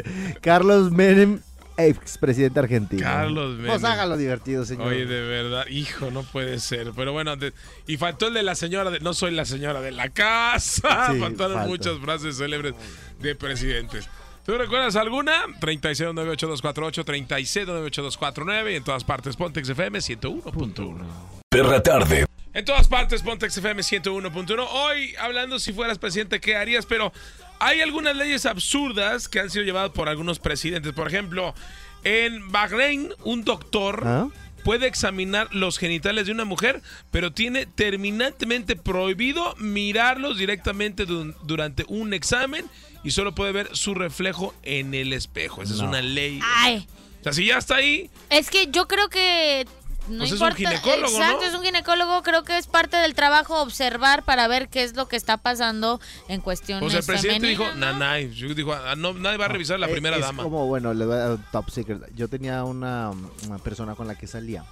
Carlos 0.40 0.90
Menem, 0.90 1.40
expresidente 1.76 2.58
argentino. 2.60 3.02
Carlos 3.02 3.56
Menem. 3.56 3.66
Pues 3.66 3.84
hágalo 3.84 4.16
divertido, 4.16 4.64
señor. 4.64 4.88
Oye, 4.88 5.06
de 5.06 5.20
verdad, 5.22 5.66
hijo, 5.68 6.10
no 6.10 6.22
puede 6.22 6.58
ser. 6.60 6.92
Pero 6.94 7.12
bueno, 7.12 7.36
de- 7.36 7.52
y 7.86 7.96
faltó 7.96 8.28
el 8.28 8.34
de 8.34 8.42
la 8.42 8.54
señora 8.54 8.90
de, 8.90 9.00
no 9.00 9.14
soy 9.14 9.32
la 9.32 9.44
señora 9.44 9.80
de 9.80 9.90
la 9.92 10.08
casa. 10.10 11.08
Sí, 11.12 11.18
Faltaron 11.20 11.54
falta. 11.56 11.68
muchas 11.68 11.98
frases 11.98 12.36
célebres 12.38 12.74
de 13.20 13.34
presidentes. 13.34 14.08
¿Tú 14.46 14.56
recuerdas 14.58 14.94
alguna? 14.96 15.44
36982248, 15.60 17.04
36982249 17.04 18.72
y 18.72 18.76
en 18.76 18.84
todas 18.84 19.02
partes 19.04 19.36
Pontex 19.36 19.68
FM 19.70 19.98
101.1. 20.00 20.96
Perra 21.48 21.82
tarde. 21.82 22.26
En 22.54 22.64
todas 22.64 22.86
partes, 22.86 23.22
Pontex 23.22 23.56
FM 23.56 23.82
101.1. 23.82 24.66
Hoy, 24.70 25.14
hablando 25.18 25.58
si 25.58 25.72
fueras 25.72 25.98
presidente, 25.98 26.40
¿qué 26.40 26.54
harías? 26.56 26.86
Pero 26.86 27.12
hay 27.58 27.80
algunas 27.80 28.14
leyes 28.16 28.46
absurdas 28.46 29.28
que 29.28 29.40
han 29.40 29.50
sido 29.50 29.64
llevadas 29.64 29.90
por 29.90 30.08
algunos 30.08 30.38
presidentes. 30.38 30.92
Por 30.92 31.08
ejemplo, 31.08 31.52
en 32.04 32.52
Bahrein, 32.52 33.12
un 33.24 33.42
doctor 33.44 34.02
¿Ah? 34.06 34.28
puede 34.62 34.86
examinar 34.86 35.48
los 35.52 35.78
genitales 35.78 36.26
de 36.26 36.32
una 36.32 36.44
mujer, 36.44 36.80
pero 37.10 37.32
tiene 37.32 37.66
terminantemente 37.66 38.76
prohibido 38.76 39.56
mirarlos 39.58 40.38
directamente 40.38 41.06
du- 41.06 41.34
durante 41.42 41.84
un 41.88 42.14
examen 42.14 42.64
y 43.02 43.10
solo 43.10 43.34
puede 43.34 43.50
ver 43.50 43.68
su 43.76 43.94
reflejo 43.94 44.54
en 44.62 44.94
el 44.94 45.12
espejo. 45.12 45.60
Esa 45.62 45.74
es 45.74 45.80
una 45.80 46.00
ley. 46.02 46.38
Ay, 46.42 46.86
O 47.20 47.24
sea, 47.24 47.32
si 47.32 47.46
ya 47.46 47.58
está 47.58 47.76
ahí, 47.76 48.10
es 48.30 48.48
que 48.48 48.68
yo 48.70 48.86
creo 48.86 49.08
que 49.08 49.66
no 50.08 50.18
Pues 50.18 50.32
es 50.32 50.40
un 50.40 50.48
importa. 50.48 50.56
ginecólogo, 50.56 51.16
Exacto, 51.16 51.40
¿no? 51.40 51.46
es 51.48 51.54
un 51.54 51.62
ginecólogo. 51.62 52.22
Creo 52.22 52.42
que 52.44 52.58
es 52.58 52.66
parte 52.66 52.96
del 52.96 53.14
trabajo 53.14 53.62
observar 53.62 54.22
para 54.24 54.46
ver 54.48 54.68
qué 54.68 54.82
es 54.84 54.94
lo 54.96 55.08
que 55.08 55.16
está 55.16 55.36
pasando 55.38 56.00
en 56.28 56.40
cuestiones 56.40 56.82
pues 56.82 56.94
el 56.94 57.04
presidente 57.04 57.46
dijo, 57.46 57.64
¿no? 57.70 57.74
nanay. 57.92 58.26
Dijo, 58.26 58.72
"Ah, 58.74 58.94
no, 58.96 59.12
nadie 59.14 59.36
va 59.38 59.46
a 59.46 59.48
revisar 59.48 59.78
la 59.80 59.86
Eh, 59.88 59.92
primera 59.92 60.16
es 60.16 60.22
dama. 60.22 60.42
como, 60.42 60.66
bueno, 60.66 60.92
le 60.94 61.04
voy 61.06 61.14
a 61.14 61.18
dar 61.18 61.30
un 61.32 61.44
top 61.52 61.70
secret. 61.70 62.02
Yo 62.14 62.28
tenía 62.28 62.64
una, 62.64 63.10
una 63.46 63.58
persona 63.58 63.94
con 63.94 64.06
la 64.06 64.14
que 64.14 64.26
salía. 64.26 64.64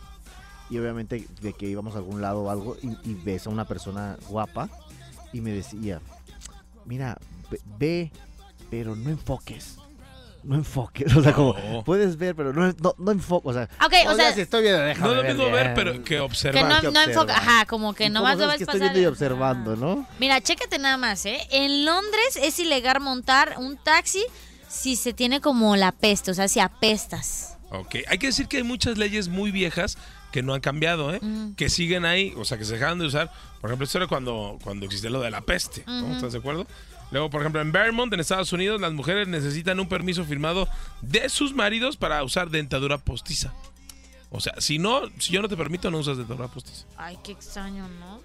Y 0.71 0.79
obviamente 0.79 1.27
de 1.41 1.53
que 1.53 1.67
íbamos 1.67 1.95
a 1.95 1.99
algún 1.99 2.23
lado 2.23 2.43
o 2.43 2.51
algo 2.51 2.77
y, 2.83 2.89
y 3.11 3.15
ves 3.15 3.47
a 3.47 3.51
una 3.51 3.67
persona 3.67 4.17
guapa 4.29 4.69
y 5.33 5.41
me 5.41 5.51
decía, 5.53 6.01
mira, 6.87 7.19
ve, 7.51 7.61
ve, 7.79 8.13
pero 8.71 8.97
no 8.97 9.11
enfoques. 9.11 9.77
No 10.45 10.57
enfoques. 10.57 11.15
O 11.17 11.23
sea, 11.23 11.33
como, 11.33 11.55
No. 11.71 11.85
puedes 11.85 12.17
ver, 12.17 12.35
pero 12.35 12.53
no, 12.53 12.73
no, 12.73 12.95
no 12.99 13.11
enfoques. 13.13 13.51
O 13.51 13.53
sea, 13.53 13.69
Ok, 13.85 13.93
o 14.09 14.15
sea, 14.15 14.33
si 14.35 14.41
estoy 14.41 14.63
viendo, 14.63 14.81
déjame 14.81 15.07
No 15.07 15.21
es 15.21 15.23
lo 15.23 15.29
mismo 15.35 15.45
ver, 15.51 15.63
bien. 15.65 15.75
pero 15.75 15.93
que 15.93 16.03
Que 16.03 16.21
observar. 16.21 16.65
no, 16.69 16.81
que 16.81 16.91
no 16.91 17.01
enfoca, 17.03 17.21
observa. 17.35 17.37
ajá, 17.37 17.67
como 17.67 17.95
que 17.95 18.07
¿Y 18.07 18.11
nomás 18.11 18.33
cómo 18.35 18.45
lo 18.45 18.51
sabes 18.51 18.59
ves 18.59 18.59
que 18.59 18.67
pasar. 18.67 18.83
estoy 18.83 18.95
viendo 19.01 19.09
y 19.09 19.13
observando, 19.13 19.77
¿no? 19.77 20.07
Mira, 20.19 20.41
chécate 20.41 20.79
nada 20.79 20.97
más, 20.97 21.25
¿eh? 21.27 21.39
En 21.51 21.85
Londres 21.85 22.37
es 22.43 22.59
ilegal 22.59 23.01
montar 23.01 23.55
un 23.59 23.77
taxi 23.77 24.25
si 24.69 24.97
se 24.97 25.13
tiene 25.13 25.41
como 25.41 25.77
la 25.77 25.93
peste, 25.93 26.31
o 26.31 26.35
sea, 26.35 26.49
si 26.49 26.59
apestas. 26.61 27.57
Ok, 27.71 27.97
hay 28.09 28.19
que 28.19 28.27
decir 28.27 28.49
que 28.49 28.59
hay 28.59 28.63
muchas 28.65 28.99
leyes 28.99 29.29
muy 29.29 29.51
viejas 29.51 29.97
que 30.31 30.43
no 30.43 30.55
han 30.55 30.61
cambiado, 30.61 31.15
¿eh? 31.15 31.21
Que 31.57 31.69
siguen 31.69 32.05
ahí, 32.07 32.33
o 32.39 32.45
sea, 32.45 32.57
que 32.59 32.65
se 32.65 32.75
dejaron 32.75 32.99
de 32.99 33.07
usar. 33.07 33.31
Por 33.61 33.69
ejemplo, 33.71 33.85
esto 33.85 33.99
era 33.99 34.07
cuando, 34.07 34.59
cuando 34.65 34.87
existía 34.87 35.11
lo 35.11 35.21
de 35.21 35.31
la 35.31 35.43
peste, 35.43 35.85
¿no? 35.87 36.05
Ujú. 36.07 36.15
¿Estás 36.15 36.33
de 36.33 36.39
acuerdo? 36.39 36.67
Luego, 37.13 37.29
por 37.29 37.43
ejemplo, 37.43 37.61
en 37.61 37.73
Vermont, 37.73 38.13
en 38.13 38.21
Estados 38.21 38.53
Unidos, 38.55 38.81
las 38.81 38.93
mujeres 38.93 39.29
necesitan 39.29 39.79
un 39.79 39.89
permiso 39.89 40.25
firmado 40.25 40.67
de 41.03 41.29
sus 41.29 41.55
maridos 41.55 41.99
para 41.99 42.25
usar 42.25 42.49
dentadura 42.49 42.97
postiza. 42.97 43.53
O 44.31 44.41
sea, 44.41 44.55
si 44.59 44.79
no, 44.79 45.03
si 45.19 45.31
yo 45.31 45.43
no 45.43 45.49
te 45.49 45.57
permito, 45.57 45.91
no 45.91 45.99
usas 45.99 46.17
dentadura 46.17 46.49
postiza. 46.49 46.87
Ay, 46.97 47.19
qué 47.23 47.33
extraño, 47.33 47.87
¿no? 48.01 48.21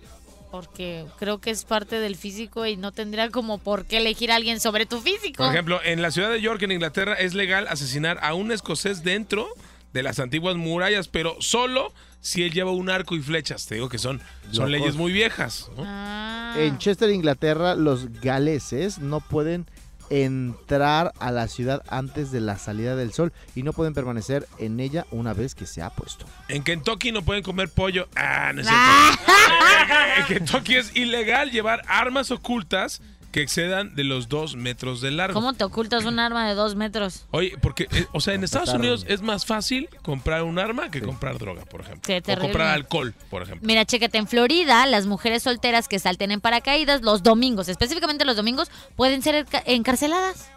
Porque 0.52 1.06
creo 1.20 1.40
que 1.40 1.50
es 1.50 1.66
parte 1.66 2.00
del 2.00 2.16
físico 2.16 2.66
y 2.66 2.78
no 2.78 2.94
tendría 2.94 3.30
como 3.30 3.58
por 3.58 3.86
qué 3.86 3.98
elegir 3.98 4.32
a 4.32 4.38
alguien 4.38 4.62
sobre 4.62 4.86
tu 4.86 5.02
físico. 5.02 5.44
Por 5.44 5.52
ejemplo, 5.52 5.82
en 5.84 6.02
la 6.02 6.10
ciudad 6.12 6.32
de 6.32 6.40
York, 6.40 6.62
en 6.62 6.72
Inglaterra, 6.72 7.14
es 7.16 7.34
legal 7.34 7.68
asesinar 7.68 8.20
a 8.22 8.34
un 8.36 8.54
escocés 8.54 9.04
dentro 9.04 9.50
de 9.92 10.04
las 10.04 10.20
antiguas 10.20 10.56
murallas, 10.56 11.10
pero 11.10 11.36
solo 11.42 11.92
si 12.22 12.44
él 12.44 12.52
lleva 12.54 12.72
un 12.72 12.90
arco 12.90 13.16
y 13.16 13.22
flechas. 13.22 13.66
Te 13.68 13.76
digo 13.76 13.90
que 13.90 13.98
son, 13.98 14.20
son 14.52 14.70
Locos. 14.70 14.72
leyes 14.72 14.96
muy 14.96 15.12
viejas. 15.12 15.70
¿no? 15.78 15.84
Ah. 15.86 16.56
En 16.58 16.78
Chester, 16.78 17.10
Inglaterra, 17.10 17.76
los 17.76 18.12
galeses 18.22 19.00
no 19.00 19.20
pueden 19.22 19.66
entrar 20.10 21.14
a 21.20 21.32
la 21.32 21.48
ciudad 21.48 21.84
antes 21.90 22.32
de 22.32 22.40
la 22.40 22.58
salida 22.58 22.96
del 22.96 23.12
sol 23.14 23.34
y 23.56 23.64
no 23.64 23.74
pueden 23.74 23.94
permanecer 23.94 24.48
en 24.58 24.80
ella 24.80 25.06
una 25.12 25.34
vez 25.34 25.54
que 25.56 25.66
se 25.66 25.82
ha 25.82 25.90
puesto. 25.90 26.26
En 26.48 26.64
Kentucky 26.64 27.12
no 27.12 27.24
pueden 27.24 27.44
comer 27.44 27.70
pollo. 27.70 28.08
Ah, 28.16 28.52
no 28.54 28.62
es 28.62 28.68
Ah. 28.70 29.18
cierto. 29.18 30.20
en 30.20 30.26
Kentucky 30.38 30.76
es 30.76 30.96
ilegal 30.96 31.52
llevar 31.52 31.82
armas 31.88 32.32
ocultas 32.32 33.02
que 33.38 33.44
excedan 33.44 33.94
de 33.94 34.04
los 34.04 34.30
dos 34.30 34.56
metros 34.56 35.00
de 35.00 35.12
largo. 35.12 35.36
¿Cómo 35.36 35.54
te 35.54 35.64
ocultas 35.64 36.06
un 36.06 36.18
arma 36.18 36.48
de 36.50 36.56
dos 36.56 36.74
metros? 36.74 37.28
Oye, 37.30 37.54
porque, 37.62 37.84
eh, 37.92 38.08
o 38.12 38.20
sea, 38.20 38.34
en 38.34 38.44
Estados. 38.44 38.74
Unidos 38.74 39.06
es 39.08 39.22
más 39.22 39.46
fácil 39.46 39.90
comprar 40.02 40.42
un 40.42 40.58
arma 40.58 40.90
que 40.90 41.04
comprar 41.04 41.38
droga, 41.38 41.64
por 41.66 41.82
ejemplo. 41.82 42.02
Qué 42.04 42.18
o 42.18 42.22
terrible. 42.24 42.48
comprar 42.50 42.70
alcohol, 42.70 43.14
por 43.30 43.44
ejemplo. 43.44 43.64
Mira, 43.68 43.86
chécate, 43.86 44.18
en 44.18 44.28
Florida, 44.28 44.88
las 44.88 45.06
mujeres 45.06 45.44
solteras 45.44 45.88
que 45.88 46.00
salten 46.00 46.32
en 46.32 46.42
paracaídas 46.42 47.04
los 47.04 47.22
domingos, 47.22 47.70
específicamente 47.70 48.26
los 48.26 48.36
domingos, 48.38 48.72
pueden 48.96 49.22
ser 49.22 49.46
enca- 49.46 49.62
encarceladas. 49.68 50.50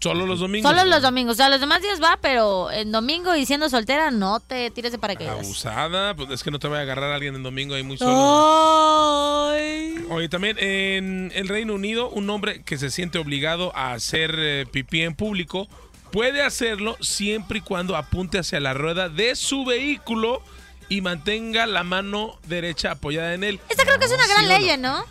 Solo 0.00 0.26
los 0.26 0.40
domingos. 0.40 0.70
Solo 0.70 0.84
los 0.84 1.02
domingos. 1.02 1.34
O 1.34 1.36
sea, 1.36 1.48
los 1.48 1.60
demás 1.60 1.82
días 1.82 2.02
va, 2.02 2.18
pero 2.20 2.70
el 2.70 2.90
domingo 2.90 3.36
y 3.36 3.44
siendo 3.44 3.68
soltera, 3.68 4.10
no 4.10 4.40
te 4.40 4.70
tires 4.70 4.92
de 4.92 4.98
paracaídas. 4.98 5.38
Abusada, 5.38 6.14
pues 6.14 6.30
es 6.30 6.42
que 6.42 6.50
no 6.50 6.58
te 6.58 6.68
vaya 6.68 6.80
a 6.80 6.82
agarrar 6.84 7.12
a 7.12 7.14
alguien 7.16 7.34
el 7.34 7.42
domingo 7.42 7.74
ahí 7.74 7.82
muy 7.82 7.98
solo. 7.98 9.50
Ay. 9.52 10.06
Oye, 10.10 10.28
también 10.28 10.56
en 10.58 11.30
el 11.34 11.48
Reino 11.48 11.74
Unido, 11.74 12.08
un 12.08 12.30
hombre 12.30 12.62
que 12.62 12.78
se 12.78 12.90
siente 12.90 13.18
obligado 13.18 13.76
a 13.76 13.92
hacer 13.92 14.34
eh, 14.38 14.66
pipí 14.70 15.02
en 15.02 15.14
público 15.14 15.68
puede 16.10 16.42
hacerlo 16.42 16.96
siempre 17.00 17.58
y 17.58 17.62
cuando 17.62 17.96
apunte 17.96 18.38
hacia 18.38 18.58
la 18.58 18.74
rueda 18.74 19.08
de 19.08 19.36
su 19.36 19.64
vehículo 19.64 20.42
y 20.88 21.02
mantenga 21.02 21.66
la 21.66 21.84
mano 21.84 22.38
derecha 22.48 22.92
apoyada 22.92 23.34
en 23.34 23.44
él. 23.44 23.60
Esta 23.68 23.84
creo 23.84 23.98
que 23.98 24.06
es 24.06 24.12
una 24.12 24.26
gran 24.26 24.40
¿Sí 24.40 24.44
o 24.44 24.48
no? 24.48 24.58
ley, 24.58 24.78
¿no? 24.78 25.04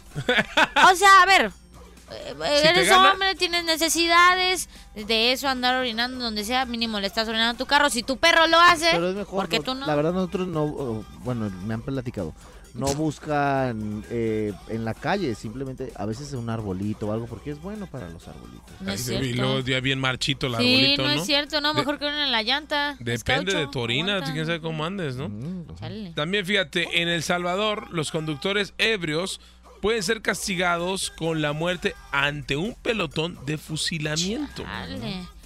O 0.92 0.96
sea, 0.96 1.22
a 1.22 1.26
ver. 1.26 1.52
Eh, 2.12 2.36
Si 2.62 2.68
Eres 2.68 2.88
gana- 2.90 3.12
hombre, 3.14 3.36
tienes 3.36 3.64
necesidades 3.66 4.70
de 4.96 5.32
eso, 5.32 5.48
andar 5.48 5.76
orinando 5.76 6.24
donde 6.24 6.44
sea, 6.44 6.66
mínimo 6.66 7.00
le 7.00 7.08
estás 7.08 7.28
orinando 7.28 7.56
a 7.56 7.58
tu 7.58 7.66
carro. 7.66 7.90
Si 7.90 8.04
tu 8.04 8.18
perro 8.18 8.48
lo 8.48 8.60
hace, 8.60 8.88
Pero 8.92 9.10
es 9.10 9.16
mejor. 9.16 9.40
¿por 9.42 9.50
qué 9.50 9.58
no- 9.60 9.64
tú 9.64 9.76
no? 9.76 9.86
La 9.86 9.96
verdad, 9.96 10.14
nosotros 10.14 10.48
no. 10.48 11.04
Bueno, 11.24 11.50
me 11.66 11.74
han 11.74 11.82
platicado. 11.82 12.34
No 12.76 12.86
buscan 12.94 14.06
eh, 14.12 14.54
en 14.70 14.86
la 14.86 14.94
calle, 14.94 15.34
simplemente 15.34 15.92
a 15.96 16.06
veces 16.06 16.34
un 16.34 16.50
arbolito 16.52 17.08
o 17.08 17.12
algo, 17.12 17.26
porque 17.26 17.50
es 17.50 17.60
bueno 17.60 17.88
para 17.88 18.08
los 18.10 18.28
arbolitos. 18.28 18.70
No 18.80 18.94
es 18.94 19.10
y 19.10 19.34
luego 19.34 19.60
ya 19.62 19.80
bien 19.80 20.00
marchito 20.00 20.46
el 20.46 20.56
Sí, 20.58 20.76
arbolito, 20.76 21.02
no, 21.02 21.08
¿no? 21.16 21.22
es 21.22 21.26
cierto, 21.26 21.62
no, 21.62 21.74
De- 21.74 21.80
mejor 21.80 21.98
que 21.98 22.06
uno 22.06 22.22
en 22.24 22.32
la 22.32 22.44
llanta. 22.44 22.96
Depende 23.00 23.56
de 23.56 23.68
tu 23.68 23.80
orina, 23.80 24.14
aguanta. 24.18 24.34
quién 24.34 24.46
sabe 24.46 24.62
cómo 24.62 24.86
andes, 24.86 25.16
¿no? 25.16 25.30
Mm. 25.30 26.14
También 26.14 26.46
fíjate, 26.46 27.02
en 27.02 27.08
El 27.08 27.24
Salvador 27.24 27.88
los 27.92 28.12
conductores 28.12 28.74
ebrios 28.78 29.42
pueden 29.82 30.04
ser 30.04 30.22
castigados 30.22 31.10
con 31.12 31.42
la 31.42 31.54
muerte 31.54 31.96
ante 32.12 32.56
un 32.56 32.76
pelotón 32.76 33.38
de 33.46 33.58
fusilamiento. 33.58 34.64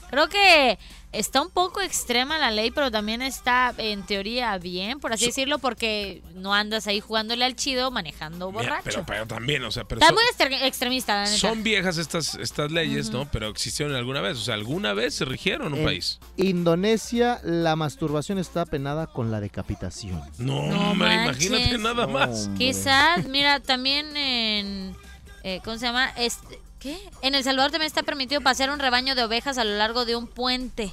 Creo 0.10 0.30
que 0.30 0.78
está 1.14 1.42
un 1.42 1.50
poco 1.52 1.80
extrema 1.82 2.38
la 2.38 2.52
ley, 2.52 2.72
pero 2.72 2.92
también 2.92 3.22
está 3.22 3.74
en 3.78 4.04
teoría 4.06 4.58
bien, 4.58 5.00
por 5.00 5.14
así 5.14 5.26
So- 5.26 5.30
decirlo, 5.30 5.60
porque 5.60 6.22
no 6.36 6.54
andas 6.54 6.88
ahí 6.88 7.00
jugándole 7.00 7.46
al 7.46 7.56
chido 7.56 7.92
manejando 7.92 8.52
Mira, 8.52 8.62
borracho. 8.64 8.84
pero, 8.84 9.06
pero 9.06 9.28
también, 9.28 9.64
o 9.64 9.72
sea, 9.72 9.84
pero 9.86 10.02
está 10.02 10.08
son, 10.14 10.16
muy 10.16 10.68
extremista, 10.68 11.16
la 11.16 11.26
neta. 11.26 11.38
son 11.38 11.64
viejas 11.64 11.98
estas, 11.98 12.36
estas 12.36 12.72
leyes, 12.72 13.12
¿no? 13.12 13.30
Pero 13.32 13.48
existieron 13.50 13.96
alguna 13.96 14.22
vez, 14.22 14.38
o 14.38 14.42
sea, 14.42 14.56
alguna 14.56 14.94
vez 14.94 15.14
se 15.16 15.26
rigieron 15.26 15.68
en 15.68 15.74
un 15.74 15.80
En 15.80 15.86
país. 15.86 16.20
Indonesia, 16.38 17.40
la 17.44 17.76
masturbación 17.76 18.40
está 18.40 18.66
penada 18.66 19.08
con 19.08 19.30
la 19.32 19.40
decapitación. 19.40 20.22
No, 20.38 20.64
No 20.68 20.92
hombre, 20.92 21.08
manches. 21.16 21.46
imagínate 21.46 21.78
nada 21.78 22.08
más. 22.08 22.46
Hombre. 22.48 22.66
Quizás, 22.66 23.28
mira, 23.28 23.60
también 23.60 24.18
en... 24.18 24.96
eh, 25.44 25.60
¿Cómo 25.64 25.78
se 25.78 25.86
llama? 25.86 26.10
Este, 26.18 26.60
¿Qué? 26.80 26.98
En 27.22 27.36
El 27.36 27.44
Salvador 27.44 27.72
también 27.72 27.88
está 27.88 28.04
permitido 28.04 28.42
pasear 28.42 28.70
un 28.70 28.80
rebaño 28.80 29.16
de 29.16 29.24
ovejas 29.24 29.58
a 29.58 29.64
lo 29.64 29.78
largo 29.78 30.04
de 30.06 30.16
un 30.16 30.28
puente. 30.28 30.92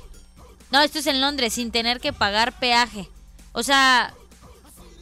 No, 0.70 0.80
esto 0.80 0.98
es 1.00 1.06
en 1.06 1.20
Londres, 1.20 1.54
sin 1.54 1.70
tener 1.70 2.00
que 2.00 2.12
pagar 2.12 2.58
peaje. 2.58 3.08
O 3.52 3.62
sea, 3.62 4.14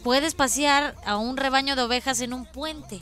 puedes 0.03 0.35
pasear 0.35 0.95
a 1.05 1.17
un 1.17 1.37
rebaño 1.37 1.77
de 1.77 1.83
ovejas 1.83 2.21
en 2.21 2.33
un 2.33 2.47
puente. 2.47 3.01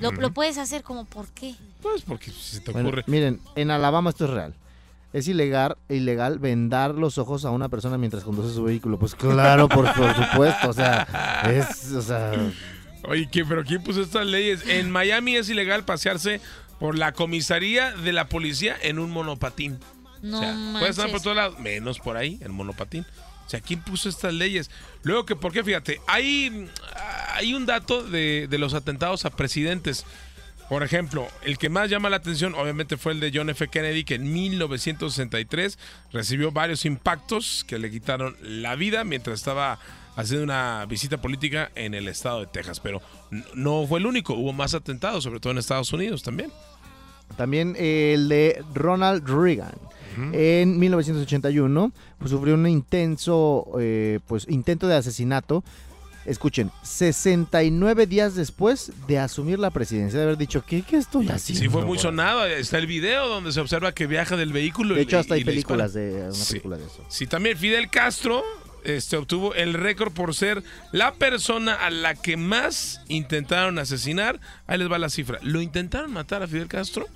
Lo, 0.00 0.12
lo 0.12 0.30
puedes 0.32 0.58
hacer 0.58 0.82
como, 0.82 1.04
¿por 1.04 1.26
qué? 1.28 1.54
Pues 1.82 2.02
porque 2.02 2.30
se 2.30 2.60
te 2.60 2.72
Bueno, 2.72 2.88
ocurre. 2.88 3.04
miren, 3.06 3.40
en 3.56 3.70
Alabama 3.70 4.10
esto 4.10 4.24
es 4.24 4.30
real. 4.30 4.54
Es 5.12 5.26
ilegal, 5.26 5.76
ilegal 5.88 6.38
vendar 6.38 6.94
los 6.94 7.18
ojos 7.18 7.44
a 7.44 7.50
una 7.50 7.68
persona 7.68 7.96
mientras 7.98 8.24
conduce 8.24 8.54
su 8.54 8.62
vehículo. 8.64 8.98
Pues 8.98 9.14
claro, 9.14 9.68
por, 9.68 9.92
por 9.94 10.14
supuesto. 10.14 10.68
O 10.68 10.72
sea, 10.72 11.42
es, 11.50 11.92
o 11.92 12.02
sea, 12.02 12.32
Oye, 13.04 13.28
¿quién, 13.30 13.48
pero 13.48 13.64
¿quién 13.64 13.82
puso 13.82 14.02
estas 14.02 14.26
leyes? 14.26 14.66
En 14.68 14.90
Miami 14.90 15.36
es 15.36 15.48
ilegal 15.48 15.84
pasearse 15.84 16.40
por 16.78 16.96
la 16.98 17.12
comisaría 17.12 17.92
de 17.92 18.12
la 18.12 18.28
policía 18.28 18.76
en 18.82 18.98
un 18.98 19.10
monopatín. 19.10 19.78
No 20.22 20.38
o 20.38 20.40
sea, 20.40 20.76
puedes 20.78 20.98
andar 20.98 21.12
por 21.12 21.22
todos 21.22 21.36
lados, 21.36 21.58
menos 21.58 21.98
por 21.98 22.16
ahí, 22.16 22.38
en 22.42 22.52
monopatín. 22.52 23.06
O 23.46 23.50
sea, 23.50 23.60
¿quién 23.60 23.80
puso 23.80 24.08
estas 24.08 24.34
leyes? 24.34 24.70
Luego 25.02 25.24
que, 25.24 25.34
¿por 25.34 25.52
qué? 25.52 25.64
Fíjate, 25.64 26.00
hay, 26.06 26.68
hay 27.34 27.54
un 27.54 27.64
dato 27.64 28.02
de, 28.02 28.46
de 28.48 28.58
los 28.58 28.74
atentados 28.74 29.24
a 29.24 29.30
presidentes. 29.30 30.04
Por 30.68 30.82
ejemplo, 30.82 31.26
el 31.42 31.56
que 31.56 31.70
más 31.70 31.88
llama 31.88 32.10
la 32.10 32.16
atención 32.16 32.54
obviamente 32.54 32.98
fue 32.98 33.12
el 33.12 33.20
de 33.20 33.32
John 33.34 33.48
F. 33.48 33.68
Kennedy, 33.68 34.04
que 34.04 34.16
en 34.16 34.30
1963 34.30 35.78
recibió 36.12 36.52
varios 36.52 36.84
impactos 36.84 37.64
que 37.66 37.78
le 37.78 37.90
quitaron 37.90 38.36
la 38.42 38.74
vida 38.74 39.02
mientras 39.04 39.38
estaba 39.38 39.78
haciendo 40.14 40.44
una 40.44 40.84
visita 40.84 41.16
política 41.18 41.70
en 41.74 41.94
el 41.94 42.06
estado 42.06 42.40
de 42.40 42.48
Texas. 42.48 42.80
Pero 42.80 43.00
no 43.54 43.86
fue 43.86 43.98
el 44.00 44.06
único, 44.06 44.34
hubo 44.34 44.52
más 44.52 44.74
atentados, 44.74 45.24
sobre 45.24 45.40
todo 45.40 45.52
en 45.52 45.58
Estados 45.58 45.90
Unidos 45.92 46.22
también. 46.22 46.52
también 47.38 47.74
el 47.78 48.28
de 48.28 48.62
Ronald 48.74 49.26
Reagan. 49.26 49.78
En 50.32 50.78
1981 50.78 51.92
pues, 52.18 52.30
sufrió 52.30 52.54
un 52.54 52.66
intenso 52.66 53.66
eh, 53.80 54.20
pues, 54.26 54.46
intento 54.48 54.86
de 54.88 54.96
asesinato. 54.96 55.62
Escuchen, 56.26 56.70
69 56.82 58.06
días 58.06 58.34
después 58.34 58.92
de 59.06 59.18
asumir 59.18 59.58
la 59.58 59.70
presidencia, 59.70 60.18
de 60.18 60.24
haber 60.26 60.36
dicho, 60.36 60.62
¿qué, 60.66 60.82
qué 60.82 60.96
estoy 60.98 61.26
haciendo? 61.28 61.62
Sí, 61.64 61.68
fue 61.70 61.80
muy 61.82 61.88
güey?" 61.88 62.00
sonado. 62.00 62.44
Está 62.44 62.76
el 62.78 62.86
video 62.86 63.28
donde 63.28 63.50
se 63.52 63.60
observa 63.60 63.92
que 63.92 64.06
viaja 64.06 64.36
del 64.36 64.52
vehículo. 64.52 64.94
De 64.94 65.00
y- 65.00 65.04
hecho, 65.04 65.18
hasta 65.18 65.36
y 65.36 65.40
hay 65.40 65.44
películas 65.44 65.94
de 65.94 66.24
una 66.24 66.32
Sí. 66.34 66.48
película 66.54 66.76
de 66.76 66.84
eso. 66.84 67.04
Sí, 67.08 67.26
también 67.26 67.56
Fidel 67.56 67.88
Castro 67.88 68.42
este, 68.84 69.16
obtuvo 69.16 69.54
el 69.54 69.74
récord 69.74 70.12
por 70.12 70.34
ser 70.34 70.62
la 70.92 71.12
persona 71.14 71.74
a 71.74 71.90
la 71.90 72.14
que 72.14 72.36
más 72.36 73.00
intentaron 73.08 73.78
asesinar. 73.78 74.38
Ahí 74.66 74.78
les 74.78 74.90
va 74.90 74.98
la 74.98 75.08
cifra. 75.08 75.38
Lo 75.42 75.60
intentaron 75.62 76.12
matar 76.12 76.42
a 76.42 76.46
Fidel 76.46 76.68
Castro 76.68 77.06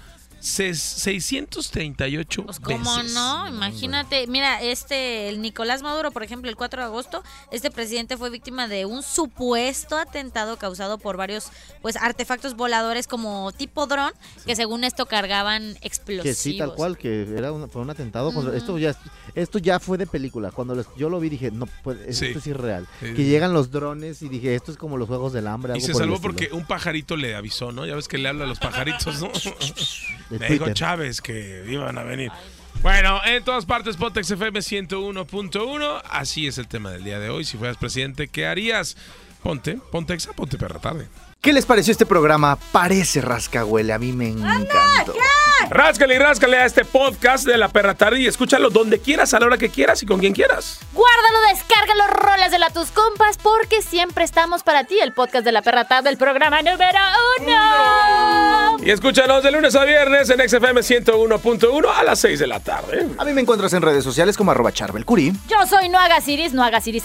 638 0.43 2.45
Pues 2.45 2.61
cómo 2.61 2.97
veces. 2.97 3.15
no, 3.15 3.49
imagínate, 3.49 4.27
mira, 4.27 4.61
este, 4.63 5.29
el 5.29 5.41
Nicolás 5.41 5.83
Maduro, 5.83 6.11
por 6.11 6.23
ejemplo, 6.23 6.51
el 6.51 6.57
4 6.57 6.81
de 6.83 6.87
agosto, 6.87 7.23
este 7.51 7.71
presidente 7.71 8.17
fue 8.17 8.31
víctima 8.31 8.69
de 8.69 8.85
un 8.85 9.03
supuesto 9.03 9.97
atentado 9.97 10.57
causado 10.59 10.99
por 10.99 11.17
varios, 11.17 11.47
pues, 11.81 11.97
artefactos 11.97 12.57
voladores 12.57 13.07
como 13.07 13.53
tipo 13.53 13.87
dron, 13.87 14.13
que 14.45 14.57
según 14.57 14.85
esto 14.85 15.07
cargaban 15.07 15.77
explosivos. 15.83 16.25
Que 16.25 16.35
sí, 16.35 16.59
tal 16.59 16.75
cual, 16.75 16.99
que 16.99 17.23
era 17.37 17.53
un, 17.53 17.69
fue 17.71 17.83
un 17.83 17.91
atentado. 17.91 18.33
contra- 18.33 18.57
esto, 18.57 18.79
ya, 18.79 18.95
esto 19.35 19.59
ya 19.59 19.79
fue 19.81 19.99
de 19.99 20.07
película. 20.07 20.51
Cuando 20.51 20.75
los- 20.75 20.87
yo 20.97 21.09
lo 21.09 21.21
vi 21.21 21.29
dije, 21.29 21.51
no, 21.51 21.67
puede- 21.85 22.11
esto 22.11 22.25
Sí. 22.27 22.33
es 22.37 22.47
irreal. 22.47 22.87
Sí. 23.01 23.15
Que 23.15 23.25
llegan 23.25 23.53
los 23.53 23.71
drones 23.71 24.23
y 24.23 24.29
dije, 24.29 24.55
esto 24.55 24.73
es 24.73 24.79
como 24.79 24.97
los 24.97 25.09
Juegos 25.09 25.33
del 25.33 25.47
Hambre. 25.47 25.73
Y 25.73 25.77
algo 25.77 25.87
se 25.87 25.93
por 25.93 26.03
el 26.03 26.09
salvó 26.09 26.21
porque 26.21 26.49
un 26.53 26.67
pajarito 26.67 27.17
le 27.17 27.35
avisó, 27.35 27.73
¿no? 27.73 27.87
Ya 27.87 27.95
ves 27.95 28.09
que 28.09 28.19
le 28.19 28.29
habla 28.29 28.45
a 28.45 28.49
los 28.49 28.59
pajaritos, 28.59 29.21
¿no? 29.21 29.31
De 30.33 30.39
Le 30.39 30.49
dijo. 30.49 30.73
Chávez 30.73 31.21
que 31.21 31.65
iban 31.69 31.99
a 31.99 32.03
venir. 32.03 32.33
Bueno, 32.83 33.21
en 33.25 33.45
todas 33.45 33.67
partes, 33.67 33.97
Pontex 33.97 34.31
FM 34.31 34.59
101.1. 34.61 36.03
Así 36.09 36.47
es 36.47 36.59
el 36.59 36.67
tema 36.69 36.91
del 36.91 37.05
día 37.05 37.19
de 37.19 37.31
hoy. 37.31 37.45
Si 37.45 37.57
fueras 37.57 37.77
presidente, 37.77 38.29
¿qué 38.29 38.47
harías? 38.47 38.97
Ponte, 39.43 39.79
Pontexa, 39.91 40.33
ponte 40.33 40.57
perra 40.57 40.79
tarde. 40.79 41.09
¿Qué 41.41 41.53
les 41.53 41.67
pareció 41.67 41.91
este 41.91 42.07
programa? 42.07 42.57
Parece 42.71 43.21
rascahuele, 43.21 43.93
a 43.93 43.99
mí 43.99 44.13
me 44.13 44.29
encantó. 44.29 45.15
Ráscale 45.71 46.15
y 46.15 46.19
ráscale 46.19 46.59
a 46.59 46.67
este 46.67 46.85
podcast 46.85 47.47
de 47.47 47.57
La 47.57 47.69
Perra 47.69 47.95
Tarde 47.95 48.21
y 48.21 48.27
escúchalo 48.27 48.71
donde 48.71 49.01
quieras, 49.01 49.35
a 49.35 49.41
la 49.41 49.47
hora 49.47 49.59
que 49.59 49.71
quieras 49.71 50.03
y 50.03 50.07
con 50.07 50.21
quien 50.21 50.33
quieras. 50.33 50.81
Guárdalo, 50.93 51.41
descárgalo, 51.49 52.07
rolas 52.09 52.51
de 52.51 52.59
la 52.59 52.71
tus 52.71 52.91
compas, 52.91 53.39
porque 53.39 53.83
siempre 53.83 54.25
estamos 54.25 54.63
para 54.63 54.85
ti, 54.85 54.99
el 55.01 55.13
podcast 55.13 55.45
de 55.45 55.53
La 55.53 55.63
Perra 55.63 55.87
Tarde, 55.87 56.11
el 56.11 56.17
programa 56.17 56.63
número 56.63 56.99
uno. 57.41 58.79
Y 58.85 58.91
escúchanos 58.91 59.43
de 59.43 59.53
lunes 59.53 59.75
a 59.77 59.85
viernes 59.85 60.29
en 60.31 60.49
XFM 60.49 60.81
101.1 60.81 61.87
a 61.95 62.03
las 62.03 62.19
6 62.19 62.41
de 62.41 62.47
la 62.47 62.61
tarde. 62.61 63.07
A 63.17 63.25
mí 63.25 63.33
me 63.33 63.41
encuentras 63.41 63.73
en 63.75 63.83
redes 63.83 64.03
sociales 64.03 64.37
como 64.37 64.51
arroba 64.51 64.73
charbelcuri. 64.73 65.33
Yo 65.49 65.67
soy 65.67 65.89
No 65.89 65.99
Hagas 65.99 66.27
Iris, 66.29 66.53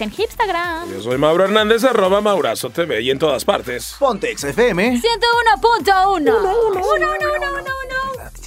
en 0.02 0.14
Instagram. 0.18 0.92
Yo 0.92 1.02
soy 1.02 1.18
Mauro 1.18 1.44
Hernández, 1.44 1.84
arroba 1.84 2.22
Maurazo 2.22 2.70
TV 2.70 3.02
y 3.02 3.12
en 3.12 3.20
todas 3.20 3.46
partes. 3.46 3.96
Ponte 4.00 4.36
XFM 4.36 5.02
101.1. 5.02 6.24
101.1. 6.24 8.47